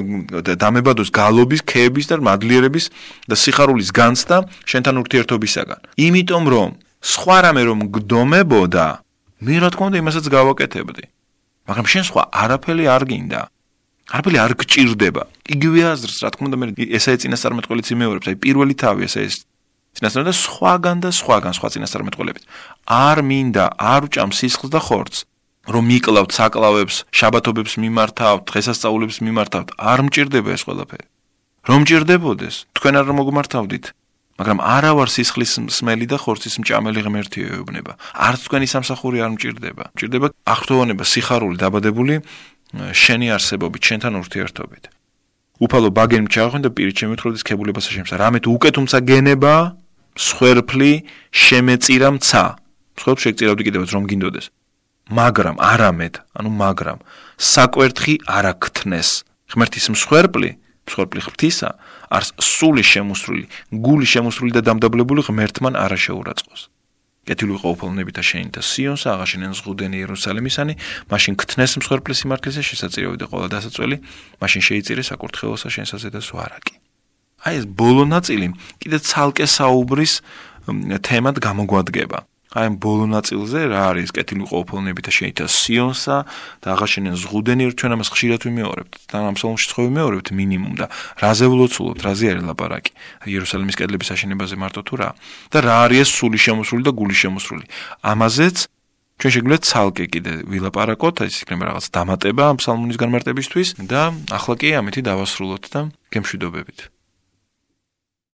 დამებადოს 0.57 1.09
გალობის, 1.13 1.61
ქების 1.61 2.05
და 2.09 2.17
მადლიერების 2.25 2.85
და 3.29 3.35
სიხარულის 3.37 3.93
განცდა 3.93 4.37
შენთან 4.65 4.95
ურთიერთობისაგან. 4.97 5.79
იმიტომ 6.09 6.43
რომ 6.49 6.69
სხვა 6.99 7.37
რამე 7.45 7.61
რომ 7.69 7.79
გდომებოდა, 7.95 8.87
მე 9.45 9.55
რა 9.63 9.69
თქმა 9.71 9.85
უნდა 9.89 9.97
იმასაც 10.03 10.25
გავაკეთებდი. 10.29 11.03
მაგრამ 11.67 11.85
შენ 11.91 12.03
სხვა 12.09 12.21
არაფერი 12.43 12.85
არ 12.91 13.03
გინდა. 13.09 13.41
არაფერი 14.09 14.37
არ 14.43 14.53
გჭირდება. 14.59 15.23
იგივე 15.53 15.81
აზრს, 15.93 16.17
რა 16.23 16.29
თქმა 16.33 16.45
უნდა, 16.49 16.57
მე 16.59 16.65
ესაა 16.97 17.17
წინასწარმეტყველიც 17.23 17.87
იმეორებს, 17.93 18.27
აი 18.29 18.35
პირველი 18.43 18.73
თავი 18.73 19.01
ესე 19.07 19.19
ეს 19.29 19.35
წინასწარმეტყველება 19.95 20.29
და 20.29 20.35
სხვაგან 20.43 20.97
და 21.03 21.09
სხვაგან 21.19 21.53
სხვა 21.57 21.67
წინასწარმეტყველებით. 21.73 22.43
არ 22.89 23.17
მინდა, 23.29 23.65
არ 23.79 24.01
უჭამ 24.09 24.31
სისხლს 24.33 24.73
და 24.73 24.79
ხორცს. 24.81 25.19
რომ 25.69 25.83
მიკლავთ 25.91 26.31
საკლავებს, 26.33 26.95
შაბათობებს 27.13 27.73
მიმართავთ, 27.83 28.41
დღესასწაულებს 28.49 29.17
მიმართავთ, 29.21 29.67
არ 29.77 29.99
მჭირდება 30.07 30.49
ეს 30.55 30.63
ყველაფერი. 30.65 31.05
რომ 31.69 31.79
მჭირდებოდეს, 31.83 32.55
თქვენ 32.73 32.93
არ 32.99 33.07
მოგმართავდით, 33.19 33.85
მაგრამ 34.39 34.59
არა 34.63 34.91
ვარ 34.95 35.09
სისხლის 35.11 35.51
სმელი 35.67 36.05
და 36.07 36.17
ხორცის 36.23 36.55
მჭამელი 36.63 37.01
ღმერთი 37.03 37.39
ეუბნება. 37.59 37.93
არც 38.15 38.39
თქვენი 38.47 38.67
სამსახური 38.71 39.17
არ 39.19 39.31
მჭირდება. 39.35 39.83
მჭირდება 39.95 40.27
აღთხოვანება 40.47 41.03
სიხარული 41.03 41.57
დაბადებული 41.59 42.15
შენი 43.03 43.27
არსებობით, 43.35 43.81
შენთან 43.83 44.13
ურთიერთობით. 44.23 44.83
უფალო 45.59 45.89
ბაგენ 45.91 46.23
მჩაღვენ 46.31 46.61
და 46.63 46.69
პირით 46.71 46.95
შემეთხროდეს 47.03 47.43
ქებულებასა 47.43 47.91
შემსა. 47.91 48.15
რამე 48.15 48.39
თუ 48.39 48.49
უკვე 48.55 48.69
თუმცა 48.79 48.97
გენება, 49.03 49.55
სხერფლი 50.15 50.93
შემეწირა 51.35 52.09
მცა. 52.15 52.43
სხერფლი 52.95 53.23
შეგწირავდი 53.27 53.63
კიდევაც 53.67 53.89
რომ 53.91 54.03
გინდოდეს. 54.07 54.45
მაგრამ 55.09 55.55
არამედ, 55.59 56.13
ანუ 56.37 56.49
მაგრამ 56.63 56.97
საკვერთხი 57.35 58.13
არაქთნეს. 58.23 59.09
ღმერთის 59.49 59.85
მსხვერპლი 59.89 60.49
მსხვერპლი 60.89 61.21
ღვთისა 61.29 61.69
არს 62.09 62.29
სული 62.41 62.83
შემოსრული, 62.83 63.45
გული 63.69 64.05
შემოსრული 64.09 64.51
და 64.57 64.61
დამდაბლებული 64.65 65.21
ღმერთმან 65.29 65.77
არა 65.77 65.97
შეურაცხოს. 66.09 66.61
კეთილი 67.29 67.55
ყოფილნებით 67.61 68.15
და 68.17 68.23
შეინთა 68.25 68.61
სიონს 68.65 69.03
აღაშენენ 69.13 69.53
ზღუდენი 69.53 69.95
იერუსალიმისანი, 70.01 70.73
მაშინ 71.13 71.33
ქთნეს 71.37 71.77
მსხვერპლის 71.77 72.25
სიმართლეზე 72.25 72.61
შესაძლებელი 72.65 73.17
და 73.21 73.25
ყველა 73.29 73.47
დასაწველი, 73.53 73.97
მაშინ 74.41 74.61
შეიწირე 74.65 75.03
საკურთხეველსა 75.05 75.69
შენსაზე 75.69 76.09
და 76.09 76.19
სვარაკი. 76.25 76.75
აი 77.45 77.53
ეს 77.59 77.65
ბოლო 77.69 78.03
ნაწილი 78.09 78.47
კიდე 78.81 78.97
ცალკე 78.99 79.45
საუბრის 79.45 80.13
თემად 81.05 81.35
გამოგვადგება. 81.39 82.19
აი 82.49 82.69
ბოლო 82.81 83.05
ნაწილზე 83.05 83.69
რა 83.69 83.81
არის 83.93 84.09
კეთილი 84.09 84.45
ყოფილნები 84.49 85.01
და 85.05 85.11
შეიძლება 85.13 85.53
სიონსა 85.53 86.17
და 86.65 86.67
აღაშენენ 86.73 87.15
ზღუდენი 87.21 87.63
ჩვენ 87.77 87.91
ამას 87.93 88.09
ხშირად 88.09 88.41
ვიმეორებთ 88.49 88.93
და 89.05 89.21
ამ 89.29 89.37
სოლში 89.37 89.69
ხო 89.69 89.85
ვიმეორებთ 89.85 90.27
მინიმუმ 90.33 90.73
და 90.81 90.85
რაზე 91.21 91.45
ვლოცულობთ 91.45 92.01
რაზე 92.09 92.25
არის 92.33 92.43
ლაპარაკი 92.49 92.91
იერუსალიმის 93.29 93.77
კედლების 93.77 94.09
აშენებაზე 94.17 94.55
მარტო 94.57 94.81
თუ 94.81 94.95
რა? 94.97 95.09
და 95.53 95.57
რა 95.61 95.75
არის 95.85 96.09
სული 96.09 96.39
შემოსული 96.41 96.81
და 96.89 96.91
გული 96.97 97.15
შემოსული 97.21 97.65
ამაზეც 98.01 98.57
ჩვენ 99.21 99.31
შეგვიძლია 99.35 99.61
ცალკე 99.69 100.05
კიდე 100.09 100.33
ვილაპარაკოთ 100.49 101.15
ეს 101.29 101.43
იქნება 101.45 101.69
რაღაც 101.69 101.85
დამატება 101.93 102.43
ამ 102.49 102.57
სალმონის 102.65 102.97
განმარტებისთვის 102.97 103.77
და 103.85 104.15
ახლა 104.33 104.53
კი 104.57 104.69
ამითი 104.79 105.05
დავასრულოთ 105.05 105.63
და 105.69 105.79
გემშვიდობებით 106.15 106.98